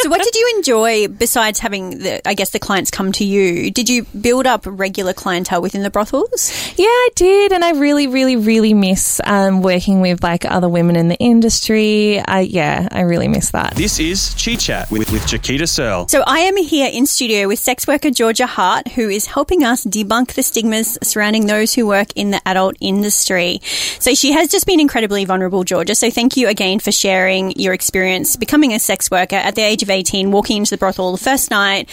So 0.03 0.11
what 0.11 0.21
did 0.21 0.35
you 0.35 0.55
enjoy 0.57 1.07
besides 1.07 1.61
having 1.61 1.99
the, 1.99 2.27
I 2.27 2.35
guess, 2.35 2.51
the 2.51 2.59
clients 2.59 2.91
come 2.91 3.13
to 3.13 3.25
you? 3.25 3.71
Did 3.71 3.89
you 3.89 4.05
build 4.21 4.49
up 4.49 4.63
regular 4.67 5.13
clientele 5.13 5.63
within 5.63 5.85
the 5.85 5.91
brothels? 5.91 6.51
yeah, 6.77 6.87
I 6.87 7.09
did, 7.15 7.53
and 7.53 7.65
I 7.65 7.73
really, 7.73 8.09
really, 8.09 8.35
really 8.35 8.75
miss 8.75 9.21
um, 9.25 9.63
working 9.63 10.01
with 10.01 10.23
like 10.23 10.45
other 10.45 10.69
women 10.69 10.97
in 10.97 11.07
the 11.07 11.17
industry. 11.17 12.19
I 12.19 12.41
yeah, 12.41 12.89
I 12.91 13.03
really 13.03 13.29
miss 13.29 13.51
that. 13.53 13.75
This 13.77 14.01
is 14.01 14.35
Chi 14.43 14.57
Chat 14.57 14.91
with, 14.91 15.13
with 15.13 15.27
Chiquita 15.27 15.67
Searle. 15.67 16.09
So 16.09 16.25
I 16.27 16.41
am 16.41 16.57
here 16.57 16.91
in 16.93 17.07
studio 17.07 17.47
with 17.47 17.59
sex 17.59 17.87
worker 17.87 18.11
Georgia 18.11 18.47
Hart, 18.47 18.89
who 18.89 19.09
is 19.09 19.27
helping 19.27 19.63
us 19.63 19.85
debunk 19.85 20.33
the 20.33 20.43
stigmas 20.43 20.99
surrounding 21.03 21.47
those 21.47 21.75
who 21.75 21.87
work 21.87 22.09
in 22.17 22.31
the 22.31 22.41
adult 22.47 22.77
industry. 22.81 23.61
So 24.01 24.15
she 24.15 24.33
has 24.33 24.51
just 24.51 24.67
been 24.67 24.81
incredibly 24.81 25.25
vulnerable, 25.25 25.63
Georgia. 25.63 25.95
So 25.95 26.11
thank 26.11 26.37
you 26.37 26.49
again 26.49 26.81
for 26.81 26.91
sharing 26.91 27.53
your 27.53 27.73
experience 27.73 28.37
becoming 28.37 28.73
a 28.73 28.81
sex 28.81 29.11
worker 29.11 29.37
at 29.43 29.55
the 29.55 29.63
age 29.63 29.83
of 29.83 29.91
18, 29.91 30.31
walking 30.31 30.59
into 30.59 30.71
the 30.71 30.79
brothel 30.79 31.13
the 31.13 31.19
first 31.19 31.51
night, 31.51 31.89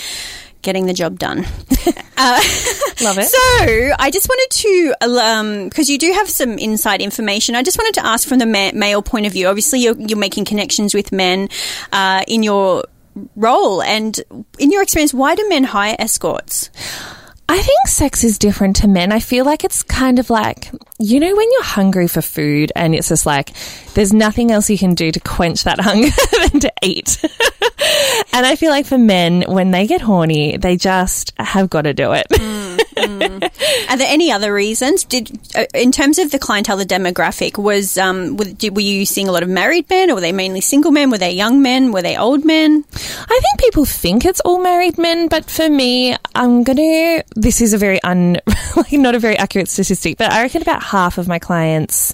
getting 0.62 0.86
the 0.86 0.94
job 0.94 1.20
done. 1.20 1.38
Love 3.02 3.18
it. 3.18 3.30
So 3.30 3.96
I 3.98 4.10
just 4.12 4.28
wanted 4.28 4.50
to, 4.52 4.94
um, 5.20 5.70
because 5.70 5.90
you 5.90 5.98
do 5.98 6.12
have 6.14 6.30
some 6.30 6.58
inside 6.58 7.02
information. 7.02 7.56
I 7.56 7.64
just 7.64 7.78
wanted 7.78 7.94
to 7.96 8.06
ask 8.06 8.28
from 8.28 8.40
the 8.40 8.46
ma- 8.46 8.72
male 8.74 9.02
point 9.02 9.26
of 9.26 9.34
view. 9.34 9.48
Obviously, 9.48 9.80
you're, 9.80 9.98
you're 9.98 10.20
making 10.20 10.46
connections 10.46 10.94
with 10.94 11.12
men 11.12 11.50
uh, 11.94 12.24
in 12.28 12.44
your 12.44 12.84
role. 13.36 13.82
And 13.82 14.20
in 14.58 14.72
your 14.72 14.82
experience, 14.82 15.14
why 15.14 15.36
do 15.36 15.48
men 15.50 15.64
hire 15.64 15.96
escorts? 15.98 16.70
I 17.52 17.58
think 17.64 17.88
sex 17.88 18.24
is 18.24 18.38
different 18.38 18.76
to 18.76 18.88
men. 18.88 19.12
I 19.12 19.20
feel 19.20 19.44
like 19.44 19.64
it's 19.64 19.82
kind 19.82 20.20
of 20.20 20.30
like, 20.30 20.70
you 21.00 21.20
know, 21.20 21.36
when 21.36 21.52
you're 21.52 21.64
hungry 21.64 22.08
for 22.08 22.22
food 22.22 22.72
and 22.76 22.94
it's 22.94 23.10
just 23.10 23.26
like, 23.26 23.54
there's 23.96 24.14
nothing 24.14 24.52
else 24.52 24.70
you 24.70 24.78
can 24.78 24.94
do 24.94 25.12
to 25.12 25.20
quench 25.20 25.64
that 25.64 25.80
hunger 25.82 26.12
than 26.52 26.60
to 26.60 26.72
eat. 26.84 27.18
and 28.34 28.46
I 28.46 28.56
feel 28.56 28.70
like 28.70 28.86
for 28.86 29.00
men, 29.00 29.46
when 29.48 29.72
they 29.72 29.88
get 29.88 30.00
horny, 30.00 30.58
they 30.58 30.78
just 30.78 31.34
have 31.40 31.72
got 31.72 31.82
to 31.82 31.94
do 31.96 32.12
it. 32.12 32.28
Hmm. 32.32 32.69
Are 32.98 33.98
there 33.98 34.08
any 34.08 34.32
other 34.32 34.54
reasons? 34.54 35.04
Did 35.04 35.32
uh, 35.56 35.66
in 35.74 35.92
terms 35.92 36.20
of 36.20 36.32
the 36.32 36.40
clientele, 36.40 36.78
the 36.78 36.86
demographic 36.86 37.58
was 37.58 37.98
um, 37.98 38.38
were, 38.38 38.46
did, 38.46 38.76
were 38.76 38.82
you 38.82 39.06
seeing 39.06 39.28
a 39.28 39.32
lot 39.32 39.44
of 39.44 39.50
married 39.50 39.90
men, 39.90 40.10
or 40.10 40.16
were 40.16 40.22
they 40.22 40.32
mainly 40.32 40.62
single 40.62 40.92
men? 40.92 41.10
Were 41.10 41.18
they 41.18 41.32
young 41.32 41.62
men? 41.62 41.92
Were 41.92 42.02
they 42.02 42.18
old 42.18 42.46
men? 42.46 42.84
I 42.94 43.40
think 43.42 43.60
people 43.60 43.86
think 43.86 44.26
it's 44.26 44.40
all 44.42 44.62
married 44.62 44.98
men, 44.98 45.28
but 45.28 45.50
for 45.50 45.70
me, 45.70 46.16
I'm 46.36 46.64
gonna. 46.64 47.24
This 47.36 47.62
is 47.62 47.74
a 47.74 47.78
very 47.78 48.02
un, 48.04 48.38
like 48.76 48.92
not 48.94 49.16
a 49.16 49.20
very 49.20 49.38
accurate 49.38 49.70
statistic, 49.70 50.18
but 50.18 50.32
I 50.32 50.44
reckon 50.44 50.62
about 50.62 50.84
half 50.84 51.18
of 51.18 51.28
my 51.28 51.40
clients 51.40 52.14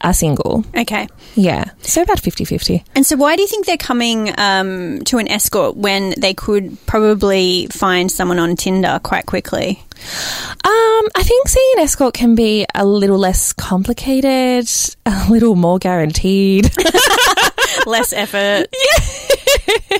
are 0.00 0.12
single. 0.12 0.64
Okay. 0.76 1.08
Yeah, 1.34 1.64
so 1.82 2.02
about 2.02 2.18
50-50. 2.18 2.84
And 2.94 3.04
so, 3.04 3.16
why 3.16 3.36
do 3.36 3.42
you 3.42 3.48
think 3.48 3.66
they're 3.66 3.76
coming 3.76 4.32
um, 4.38 5.00
to 5.04 5.18
an 5.18 5.28
escort 5.28 5.76
when 5.76 6.14
they 6.18 6.34
could 6.34 6.78
probably 6.86 7.66
find 7.70 8.10
someone 8.10 8.38
on 8.38 8.56
Tinder 8.56 9.00
quite 9.02 9.26
quickly? 9.26 9.82
Um, 10.64 11.08
I 11.16 11.22
think 11.24 11.48
seeing 11.48 11.72
an 11.76 11.82
escort 11.82 12.14
can 12.14 12.34
be 12.34 12.66
a 12.74 12.84
little 12.86 13.18
less 13.18 13.52
complicated, 13.52 14.68
a 15.06 15.26
little 15.30 15.56
more 15.56 15.78
guaranteed. 15.78 16.70
Less 17.86 18.12
effort. 18.12 18.66
Yeah. 18.72 19.04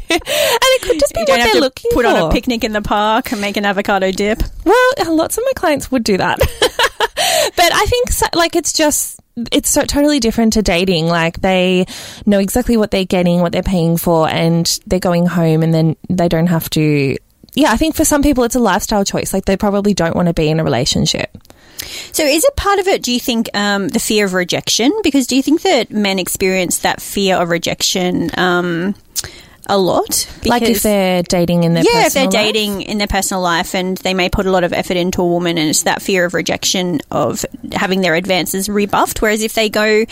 and 0.09 0.21
it 0.63 0.83
could 0.83 0.99
just 0.99 1.15
be 1.15 1.21
You 1.21 1.27
don't 1.27 1.39
have 1.41 1.47
they're 1.47 1.55
to 1.55 1.61
looking 1.61 1.91
put 1.93 2.05
for. 2.05 2.11
on 2.11 2.29
a 2.29 2.33
picnic 2.33 2.65
in 2.65 2.73
the 2.73 2.83
park 2.83 3.33
and 3.33 3.41
make 3.41 3.57
an 3.57 3.65
avocado 3.65 4.11
dip. 4.11 4.43
Well, 4.65 5.15
lots 5.17 5.39
of 5.39 5.45
my 5.45 5.53
clients 5.57 5.91
would 5.91 6.05
do 6.05 6.17
that. 6.17 6.39
but 6.41 7.73
I 7.73 7.85
think, 7.87 8.11
so, 8.11 8.27
like, 8.35 8.57
it's 8.57 8.73
just, 8.73 9.21
it's 9.53 9.71
so 9.71 9.83
totally 9.85 10.21
different 10.21 10.55
to 10.55 10.63
dating. 10.63 11.07
Like, 11.07 11.41
they 11.41 11.87
know 12.27 12.39
exactly 12.39 12.77
what 12.77 12.91
they're 12.91 13.05
getting, 13.05 13.41
what 13.41 13.53
they're 13.53 13.63
paying 13.63 13.97
for, 13.97 14.29
and 14.29 14.67
they're 14.87 14.99
going 14.99 15.27
home 15.27 15.63
and 15.63 15.73
then 15.73 15.97
they 16.09 16.29
don't 16.29 16.47
have 16.49 16.69
to. 16.71 17.17
Yeah, 17.55 17.73
I 17.73 17.77
think 17.77 17.97
for 17.97 18.05
some 18.05 18.23
people 18.23 18.45
it's 18.45 18.55
a 18.55 18.61
lifestyle 18.61 19.05
choice. 19.05 19.33
Like, 19.33 19.45
they 19.45 19.57
probably 19.57 19.95
don't 19.95 20.17
want 20.17 20.29
to 20.29 20.35
be 20.35 20.49
in 20.49 20.61
a 20.61 20.65
relationship. 20.65 21.37
So, 22.13 22.25
is 22.25 22.45
it 22.45 22.57
part 22.57 22.79
of 22.79 22.89
it, 22.89 23.03
do 23.03 23.13
you 23.13 23.21
think, 23.21 23.49
um, 23.55 23.89
the 23.89 24.01
fear 24.01 24.25
of 24.25 24.35
rejection? 24.35 24.93
Because 25.03 25.27
do 25.27 25.37
you 25.37 25.43
think 25.43 25.63
that 25.63 25.91
men 25.91 26.19
experience 26.19 26.79
that 26.79 27.01
fear 27.01 27.37
of 27.37 27.51
rejection 27.51 28.31
um, 28.39 28.95
a 29.69 29.79
lot? 29.79 30.29
like, 30.45 30.63
if 30.63 30.83
they're 30.83 31.23
dating 31.23 31.65
in 31.65 31.75
their 31.75 31.85
yeah, 31.85 32.07
if 32.07 32.15
they're 32.15 32.25
life. 32.25 32.33
dating 32.33 32.83
in 32.83 32.99
their 32.99 33.07
personal 33.07 33.43
life 33.43 33.75
and 33.75 33.99
they 33.99 34.15
may 34.15 34.29
put 34.29 34.47
a 34.47 34.51
lot 34.51 34.65
of 34.65 34.73
effort 34.73 34.97
into 34.97 35.23
a 35.23 35.27
woman 35.27 35.59
and 35.59 35.69
it's 35.69 35.83
that 35.83 36.03
fear 36.03 36.25
of 36.25 36.35
rejection 36.35 37.01
of 37.11 37.45
having 37.73 38.01
their 38.01 38.15
advances 38.15 38.69
rebuffed. 38.69 39.21
Whereas 39.21 39.43
if 39.43 39.55
they 39.55 39.69
go 39.69 40.05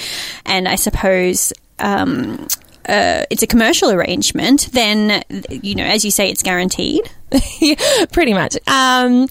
and 0.45 0.69
I 0.69 0.77
suppose 0.77 1.53
um, 1.79 2.47
uh, 2.89 3.25
it's 3.31 3.43
a 3.43 3.47
commercial 3.47 3.91
arrangement, 3.91 4.69
then, 4.73 5.23
you 5.51 5.75
know, 5.75 5.85
as 5.85 6.05
you 6.05 6.11
say, 6.11 6.31
it's 6.31 6.43
guaranteed. 6.43 7.11
pretty 8.13 8.33
much. 8.33 8.57
Um, 8.67 9.27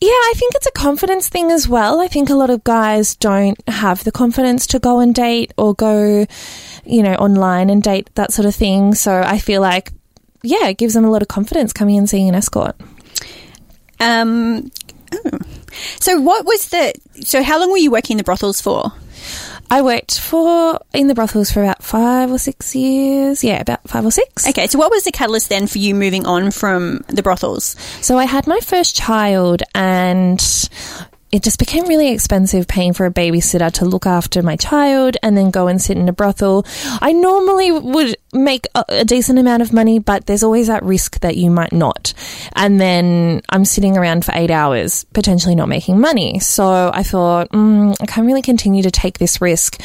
yeah, 0.00 0.08
I 0.08 0.32
think 0.36 0.54
it's 0.54 0.66
a 0.66 0.72
confidence 0.72 1.28
thing 1.28 1.50
as 1.50 1.68
well. 1.68 2.00
I 2.00 2.08
think 2.08 2.30
a 2.30 2.34
lot 2.34 2.50
of 2.50 2.64
guys 2.64 3.14
don't 3.16 3.56
have 3.68 4.04
the 4.04 4.12
confidence 4.12 4.66
to 4.68 4.78
go 4.78 5.00
and 5.00 5.14
date 5.14 5.52
or 5.56 5.74
go, 5.74 6.26
you 6.84 7.02
know, 7.02 7.14
online 7.14 7.70
and 7.70 7.82
date 7.82 8.10
that 8.14 8.32
sort 8.32 8.46
of 8.46 8.54
thing. 8.54 8.94
So 8.94 9.20
I 9.20 9.38
feel 9.38 9.60
like, 9.60 9.92
yeah, 10.42 10.68
it 10.68 10.78
gives 10.78 10.94
them 10.94 11.04
a 11.04 11.10
lot 11.10 11.22
of 11.22 11.28
confidence 11.28 11.72
coming 11.72 11.98
and 11.98 12.08
seeing 12.08 12.28
an 12.28 12.34
escort. 12.34 12.76
Um, 14.00 14.70
oh. 15.12 15.38
So, 16.00 16.20
what 16.20 16.46
was 16.46 16.68
the. 16.68 16.94
So, 17.20 17.42
how 17.42 17.58
long 17.58 17.70
were 17.70 17.76
you 17.78 17.90
working 17.90 18.16
the 18.16 18.24
brothels 18.24 18.60
for? 18.60 18.92
I 19.70 19.82
worked 19.82 20.18
for 20.18 20.78
in 20.92 21.08
the 21.08 21.14
brothels 21.14 21.50
for 21.50 21.62
about 21.62 21.82
five 21.82 22.30
or 22.30 22.38
six 22.38 22.74
years. 22.74 23.42
Yeah, 23.42 23.60
about 23.60 23.88
five 23.88 24.04
or 24.04 24.10
six. 24.10 24.46
Okay, 24.48 24.66
so 24.66 24.78
what 24.78 24.90
was 24.90 25.04
the 25.04 25.12
catalyst 25.12 25.48
then 25.48 25.66
for 25.66 25.78
you 25.78 25.94
moving 25.94 26.26
on 26.26 26.50
from 26.50 27.04
the 27.08 27.22
brothels? 27.22 27.76
So 28.00 28.18
I 28.18 28.24
had 28.24 28.46
my 28.46 28.60
first 28.60 28.96
child 28.96 29.62
and 29.74 30.40
it 31.32 31.42
just 31.42 31.58
became 31.58 31.86
really 31.86 32.12
expensive 32.12 32.68
paying 32.68 32.92
for 32.92 33.04
a 33.04 33.10
babysitter 33.10 33.70
to 33.72 33.84
look 33.84 34.06
after 34.06 34.42
my 34.42 34.56
child 34.56 35.16
and 35.22 35.36
then 35.36 35.50
go 35.50 35.66
and 35.66 35.82
sit 35.82 35.98
in 35.98 36.08
a 36.08 36.12
brothel. 36.12 36.64
I 37.00 37.12
normally 37.12 37.72
would 37.72 38.16
make 38.32 38.66
a, 38.74 38.84
a 38.88 39.04
decent 39.04 39.38
amount 39.38 39.62
of 39.62 39.72
money, 39.72 39.98
but 39.98 40.26
there's 40.26 40.44
always 40.44 40.68
that 40.68 40.84
risk 40.84 41.20
that 41.20 41.36
you 41.36 41.50
might 41.50 41.72
not. 41.72 42.14
And 42.54 42.80
then 42.80 43.42
I'm 43.48 43.64
sitting 43.64 43.96
around 43.96 44.24
for 44.24 44.32
eight 44.34 44.52
hours, 44.52 45.04
potentially 45.12 45.56
not 45.56 45.68
making 45.68 45.98
money. 45.98 46.38
So 46.38 46.92
I 46.94 47.02
thought, 47.02 47.50
mm, 47.50 47.96
I 48.00 48.06
can't 48.06 48.26
really 48.26 48.42
continue 48.42 48.84
to 48.84 48.90
take 48.90 49.18
this 49.18 49.40
risk. 49.40 49.80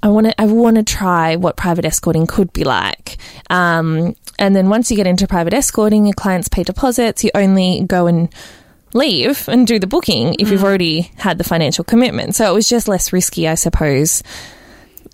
I 0.00 0.08
want 0.08 0.28
to 0.28 0.40
I 0.40 0.46
want 0.46 0.76
to 0.76 0.84
try 0.84 1.34
what 1.34 1.56
private 1.56 1.84
escorting 1.84 2.28
could 2.28 2.52
be 2.52 2.62
like. 2.62 3.16
Um, 3.50 4.14
and 4.38 4.54
then 4.54 4.68
once 4.68 4.90
you 4.90 4.96
get 4.96 5.08
into 5.08 5.26
private 5.26 5.52
escorting, 5.52 6.06
your 6.06 6.14
clients 6.14 6.48
pay 6.48 6.62
deposits. 6.62 7.24
You 7.24 7.32
only 7.34 7.82
go 7.84 8.06
and 8.06 8.32
leave 8.94 9.48
and 9.48 9.66
do 9.66 9.78
the 9.78 9.86
booking 9.86 10.36
if 10.38 10.50
you've 10.50 10.64
already 10.64 11.10
had 11.16 11.38
the 11.38 11.44
financial 11.44 11.84
commitment. 11.84 12.34
So 12.34 12.50
it 12.50 12.54
was 12.54 12.68
just 12.68 12.88
less 12.88 13.12
risky, 13.12 13.46
I 13.48 13.54
suppose, 13.54 14.22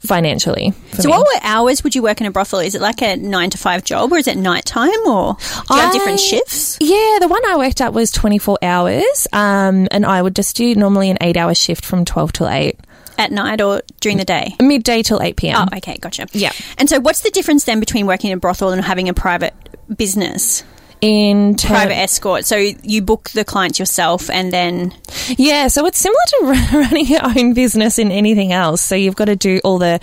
financially. 0.00 0.72
So, 0.92 1.08
me. 1.08 1.12
what 1.12 1.26
were 1.26 1.40
hours 1.42 1.82
would 1.82 1.94
you 1.94 2.02
work 2.02 2.20
in 2.20 2.26
a 2.26 2.30
brothel? 2.30 2.60
Is 2.60 2.74
it 2.74 2.80
like 2.80 3.02
a 3.02 3.16
nine 3.16 3.50
to 3.50 3.58
five 3.58 3.84
job 3.84 4.12
or 4.12 4.18
is 4.18 4.28
it 4.28 4.36
nighttime 4.36 4.90
or 5.06 5.34
do 5.68 5.74
you 5.74 5.80
have 5.80 5.92
different 5.92 6.20
shifts? 6.20 6.78
Yeah, 6.80 7.18
the 7.20 7.28
one 7.28 7.44
I 7.46 7.56
worked 7.56 7.80
at 7.80 7.92
was 7.92 8.10
24 8.10 8.58
hours, 8.62 9.26
um, 9.32 9.88
and 9.90 10.04
I 10.04 10.20
would 10.22 10.36
just 10.36 10.56
do 10.56 10.74
normally 10.74 11.10
an 11.10 11.18
eight 11.20 11.36
hour 11.36 11.54
shift 11.54 11.84
from 11.84 12.04
12 12.04 12.32
till 12.32 12.48
8, 12.48 12.78
At 13.18 13.32
night 13.32 13.60
or 13.60 13.82
during 14.00 14.18
the 14.18 14.24
day? 14.24 14.54
midday 14.60 15.02
till 15.02 15.22
8 15.22 15.36
pm. 15.36 15.68
Oh, 15.72 15.76
okay, 15.78 15.96
gotcha. 15.98 16.26
Yeah. 16.32 16.52
And 16.78 16.88
so, 16.88 17.00
what's 17.00 17.22
the 17.22 17.30
difference 17.30 17.64
then 17.64 17.80
between 17.80 18.06
working 18.06 18.30
in 18.30 18.36
a 18.36 18.40
brothel 18.40 18.70
and 18.70 18.84
having 18.84 19.08
a 19.08 19.14
private 19.14 19.54
business, 19.96 20.64
In 21.04 21.56
ter- 21.56 21.68
private 21.68 21.96
escort? 21.96 22.44
So, 22.44 22.56
you 22.56 23.02
book 23.02 23.30
the 23.30 23.44
clients 23.44 23.78
yourself 23.78 24.30
and 24.30 24.52
then. 24.52 24.94
Yeah, 25.28 25.68
so 25.68 25.86
it's 25.86 25.98
similar 25.98 26.18
to 26.28 26.68
running 26.78 27.06
your 27.06 27.24
own 27.24 27.54
business 27.54 27.98
in 27.98 28.10
anything 28.10 28.52
else. 28.52 28.80
So 28.80 28.94
you've 28.94 29.16
got 29.16 29.26
to 29.26 29.36
do 29.36 29.60
all 29.64 29.78
the 29.78 30.00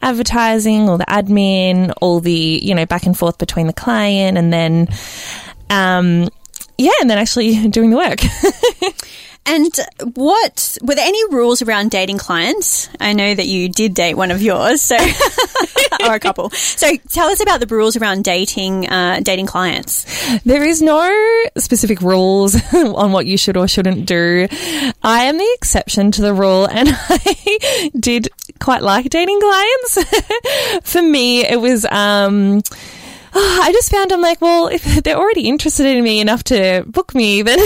advertising, 0.00 0.88
all 0.88 0.98
the 0.98 1.06
admin, 1.06 1.92
all 2.00 2.20
the, 2.20 2.60
you 2.62 2.74
know, 2.74 2.86
back 2.86 3.04
and 3.04 3.16
forth 3.16 3.38
between 3.38 3.66
the 3.66 3.72
client 3.72 4.38
and 4.38 4.52
then, 4.52 4.88
um, 5.70 6.28
yeah, 6.78 6.92
and 7.00 7.10
then 7.10 7.18
actually 7.18 7.68
doing 7.68 7.90
the 7.90 7.96
work. 7.96 8.20
And 9.46 9.72
what 10.14 10.78
were 10.82 10.94
there 10.94 11.06
any 11.06 11.22
rules 11.32 11.60
around 11.60 11.90
dating 11.90 12.18
clients? 12.18 12.88
I 12.98 13.12
know 13.12 13.34
that 13.34 13.46
you 13.46 13.68
did 13.68 13.94
date 13.94 14.14
one 14.14 14.30
of 14.30 14.40
yours, 14.40 14.80
so 14.80 14.96
or 16.06 16.14
a 16.14 16.20
couple. 16.20 16.50
So 16.50 16.96
tell 17.10 17.28
us 17.28 17.42
about 17.42 17.60
the 17.60 17.66
rules 17.66 17.96
around 17.96 18.24
dating 18.24 18.88
uh, 18.88 19.20
dating 19.22 19.46
clients. 19.46 20.06
There 20.44 20.62
is 20.62 20.80
no 20.80 21.44
specific 21.58 22.00
rules 22.00 22.56
on 22.74 23.12
what 23.12 23.26
you 23.26 23.36
should 23.36 23.56
or 23.56 23.68
shouldn't 23.68 24.06
do. 24.06 24.48
I 25.02 25.24
am 25.24 25.36
the 25.36 25.52
exception 25.56 26.10
to 26.12 26.22
the 26.22 26.32
rule, 26.32 26.66
and 26.66 26.88
I 26.92 27.90
did 27.98 28.28
quite 28.60 28.82
like 28.82 29.10
dating 29.10 29.40
clients. 29.40 29.98
For 30.84 31.02
me, 31.02 31.46
it 31.46 31.60
was. 31.60 31.84
Um, 31.84 32.62
I 33.36 33.70
just 33.72 33.90
found 33.90 34.12
I'm 34.12 34.20
like, 34.20 34.40
well, 34.40 34.68
if 34.68 34.84
they're 35.02 35.18
already 35.18 35.48
interested 35.48 35.86
in 35.86 36.02
me 36.04 36.20
enough 36.20 36.44
to 36.44 36.84
book 36.86 37.14
me, 37.14 37.42
then. 37.42 37.58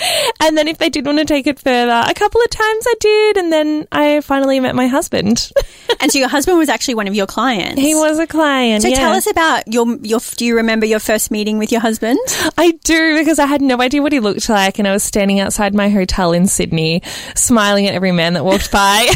and 0.40 0.56
then 0.56 0.68
if 0.68 0.78
they 0.78 0.88
did 0.88 1.06
want 1.06 1.18
to 1.18 1.24
take 1.24 1.46
it 1.46 1.58
further, 1.58 2.02
a 2.06 2.14
couple 2.14 2.40
of 2.40 2.50
times 2.50 2.84
I 2.86 2.94
did, 3.00 3.36
and 3.36 3.52
then 3.52 3.86
I 3.92 4.20
finally 4.20 4.60
met 4.60 4.74
my 4.74 4.86
husband. 4.86 5.50
And 6.02 6.10
so 6.10 6.18
your 6.18 6.28
husband 6.28 6.56
was 6.56 6.70
actually 6.70 6.94
one 6.94 7.08
of 7.08 7.14
your 7.14 7.26
clients. 7.26 7.78
he 7.78 7.94
was 7.94 8.18
a 8.18 8.26
client. 8.26 8.82
So 8.82 8.88
yeah. 8.88 8.96
tell 8.96 9.12
us 9.12 9.28
about 9.28 9.68
your 9.68 9.98
your. 10.02 10.20
Do 10.36 10.46
you 10.46 10.56
remember 10.56 10.86
your 10.86 11.00
first 11.00 11.30
meeting 11.30 11.58
with 11.58 11.72
your 11.72 11.82
husband? 11.82 12.18
I 12.56 12.70
do 12.84 13.18
because 13.18 13.38
I 13.38 13.44
had 13.44 13.60
no 13.60 13.82
idea 13.82 14.00
what 14.00 14.12
he 14.12 14.20
looked 14.20 14.48
like, 14.48 14.78
and 14.78 14.88
I 14.88 14.92
was 14.92 15.02
standing 15.02 15.40
outside 15.40 15.74
my 15.74 15.90
hotel 15.90 16.32
in 16.32 16.46
Sydney, 16.46 17.02
smiling 17.34 17.86
at 17.86 17.94
every 17.94 18.12
man 18.12 18.32
that 18.32 18.44
walked 18.44 18.72
by. 18.72 19.08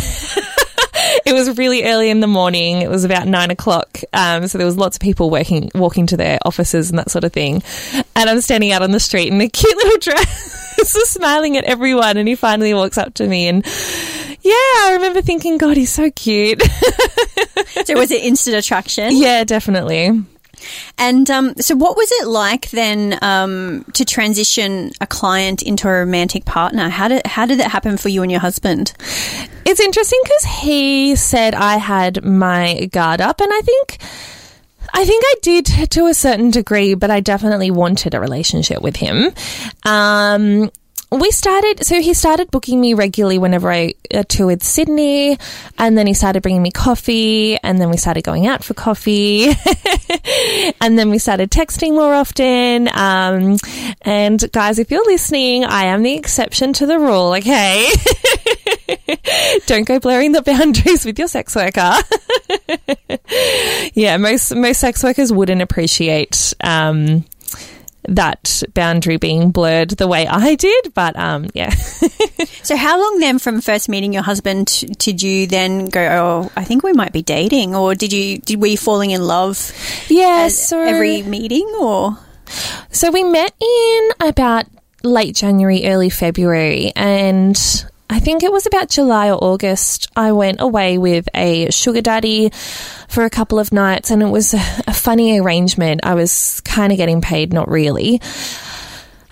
it 1.24 1.32
was 1.32 1.56
really 1.56 1.84
early 1.84 2.10
in 2.10 2.20
the 2.20 2.26
morning. 2.26 2.82
It 2.82 2.90
was 2.90 3.04
about 3.04 3.26
nine 3.26 3.50
o'clock, 3.50 4.00
um, 4.12 4.46
so 4.48 4.58
there 4.58 4.66
was 4.66 4.76
lots 4.76 4.96
of 4.96 5.00
people 5.00 5.30
working, 5.30 5.70
walking 5.74 6.06
to 6.08 6.16
their 6.16 6.38
offices 6.44 6.90
and 6.90 6.98
that 6.98 7.10
sort 7.10 7.24
of 7.24 7.32
thing. 7.32 7.62
And 8.14 8.28
I'm 8.28 8.40
standing 8.40 8.72
out 8.72 8.82
on 8.82 8.90
the 8.90 9.00
street 9.00 9.32
in 9.32 9.40
a 9.40 9.48
cute 9.48 9.76
little 9.76 9.98
dress, 9.98 10.63
just 10.92 11.12
smiling 11.12 11.56
at 11.56 11.64
everyone. 11.64 12.16
And 12.16 12.28
he 12.28 12.34
finally 12.34 12.74
walks 12.74 12.98
up 12.98 13.14
to 13.14 13.26
me, 13.26 13.48
and 13.48 13.64
yeah, 14.42 14.52
I 14.52 14.90
remember 14.94 15.22
thinking, 15.22 15.58
God, 15.58 15.76
he's 15.76 15.92
so 15.92 16.10
cute. 16.10 16.62
So 17.84 17.94
was 17.94 18.10
it 18.10 18.22
instant 18.24 18.56
attraction? 18.56 19.16
yeah, 19.16 19.44
definitely. 19.44 20.24
And 20.98 21.28
um, 21.30 21.54
so, 21.56 21.74
what 21.74 21.96
was 21.96 22.10
it 22.12 22.28
like 22.28 22.70
then 22.70 23.18
um, 23.22 23.84
to 23.94 24.04
transition 24.04 24.92
a 25.00 25.06
client 25.06 25.62
into 25.62 25.88
a 25.88 25.92
romantic 25.92 26.44
partner? 26.44 26.88
How 26.88 27.08
did 27.08 27.26
how 27.26 27.46
did 27.46 27.58
that 27.60 27.70
happen 27.70 27.96
for 27.96 28.08
you 28.08 28.22
and 28.22 28.30
your 28.30 28.40
husband? 28.40 28.92
It's 29.66 29.80
interesting 29.80 30.20
because 30.22 30.44
he 30.62 31.16
said 31.16 31.54
I 31.54 31.76
had 31.76 32.24
my 32.24 32.86
guard 32.92 33.20
up, 33.20 33.40
and 33.40 33.50
I 33.52 33.60
think 33.60 33.98
I 34.92 35.04
think 35.04 35.24
I 35.26 35.34
did 35.42 35.66
to 35.92 36.06
a 36.06 36.14
certain 36.14 36.50
degree, 36.50 36.94
but 36.94 37.10
I 37.10 37.20
definitely 37.20 37.70
wanted 37.70 38.14
a 38.14 38.20
relationship 38.20 38.82
with 38.82 38.96
him. 38.96 39.32
Um, 39.84 40.70
we 41.20 41.30
started, 41.30 41.84
so 41.84 42.00
he 42.00 42.14
started 42.14 42.50
booking 42.50 42.80
me 42.80 42.94
regularly 42.94 43.38
whenever 43.38 43.70
I 43.70 43.94
uh, 44.12 44.24
toured 44.28 44.62
Sydney, 44.62 45.38
and 45.78 45.96
then 45.96 46.06
he 46.06 46.14
started 46.14 46.42
bringing 46.42 46.62
me 46.62 46.70
coffee, 46.70 47.56
and 47.62 47.80
then 47.80 47.90
we 47.90 47.96
started 47.96 48.24
going 48.24 48.46
out 48.46 48.64
for 48.64 48.74
coffee, 48.74 49.46
and 50.80 50.98
then 50.98 51.10
we 51.10 51.18
started 51.18 51.50
texting 51.50 51.92
more 51.92 52.14
often. 52.14 52.88
Um, 52.92 53.58
and 54.02 54.52
guys, 54.52 54.78
if 54.78 54.90
you're 54.90 55.04
listening, 55.04 55.64
I 55.64 55.84
am 55.84 56.02
the 56.02 56.14
exception 56.14 56.72
to 56.74 56.86
the 56.86 56.98
rule, 56.98 57.34
okay? 57.34 57.90
Don't 59.66 59.86
go 59.86 59.98
blurring 60.00 60.32
the 60.32 60.42
boundaries 60.46 61.04
with 61.04 61.18
your 61.18 61.28
sex 61.28 61.54
worker. 61.54 61.92
yeah, 63.94 64.16
most 64.16 64.54
most 64.54 64.80
sex 64.80 65.02
workers 65.02 65.32
wouldn't 65.32 65.62
appreciate 65.62 66.54
um, 66.62 67.24
that 68.08 68.62
boundary 68.74 69.16
being 69.16 69.50
blurred 69.50 69.90
the 69.90 70.06
way 70.06 70.26
I 70.26 70.54
did, 70.54 70.92
but 70.94 71.16
um, 71.16 71.46
yeah. 71.54 71.70
so, 72.62 72.76
how 72.76 73.00
long 73.00 73.20
then 73.20 73.38
from 73.38 73.60
first 73.60 73.88
meeting 73.88 74.12
your 74.12 74.22
husband 74.22 74.84
did 74.98 75.22
you 75.22 75.46
then 75.46 75.86
go? 75.86 76.00
Oh, 76.00 76.52
I 76.56 76.64
think 76.64 76.82
we 76.82 76.92
might 76.92 77.12
be 77.12 77.22
dating, 77.22 77.74
or 77.74 77.94
did 77.94 78.12
you 78.12 78.38
did 78.38 78.60
we 78.60 78.76
falling 78.76 79.10
in 79.10 79.22
love? 79.22 79.72
Yeah, 80.08 80.48
so 80.48 80.80
every 80.80 81.22
meeting, 81.22 81.66
or 81.80 82.18
so 82.90 83.10
we 83.10 83.22
met 83.22 83.52
in 83.60 84.10
about 84.20 84.66
late 85.02 85.34
January, 85.34 85.86
early 85.86 86.10
February, 86.10 86.92
and 86.96 87.56
I 88.10 88.20
think 88.20 88.42
it 88.42 88.52
was 88.52 88.66
about 88.66 88.90
July 88.90 89.30
or 89.30 89.42
August, 89.42 90.10
I 90.14 90.32
went 90.32 90.60
away 90.60 90.98
with 90.98 91.28
a 91.34 91.70
sugar 91.70 92.02
daddy 92.02 92.50
for 93.08 93.24
a 93.24 93.30
couple 93.30 93.58
of 93.58 93.72
nights, 93.72 94.10
and 94.10 94.22
it 94.22 94.28
was 94.28 94.54
a, 94.54 94.92
funny 94.92 95.38
arrangement. 95.38 96.00
I 96.04 96.14
was 96.14 96.60
kind 96.64 96.92
of 96.92 96.96
getting 96.96 97.20
paid, 97.20 97.52
not 97.52 97.68
really. 97.68 98.20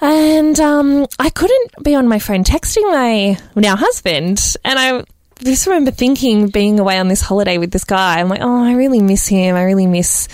And 0.01 0.59
um, 0.61 1.07
I 1.19 1.31
couldn't 1.31 1.83
be 1.83 1.95
on 1.95 2.09
my 2.09 2.19
phone 2.19 2.45
texting 2.45 2.83
my 2.91 3.39
now 3.55 3.77
husband. 3.77 4.57
And 4.65 4.79
I 4.79 5.05
just 5.43 5.67
remember 5.67 5.91
thinking, 5.91 6.49
being 6.49 6.81
away 6.81 6.99
on 6.99 7.09
this 7.09 7.21
holiday 7.21 7.59
with 7.59 7.71
this 7.71 7.85
guy, 7.85 8.21
I'm 8.21 8.29
like, 8.29 8.41
oh, 8.43 8.65
I 8.65 8.75
really 8.75 9.01
miss 9.01 9.27
him. 9.29 9.55
I 9.55 9.63
really 9.63 9.87
miss 9.87 10.29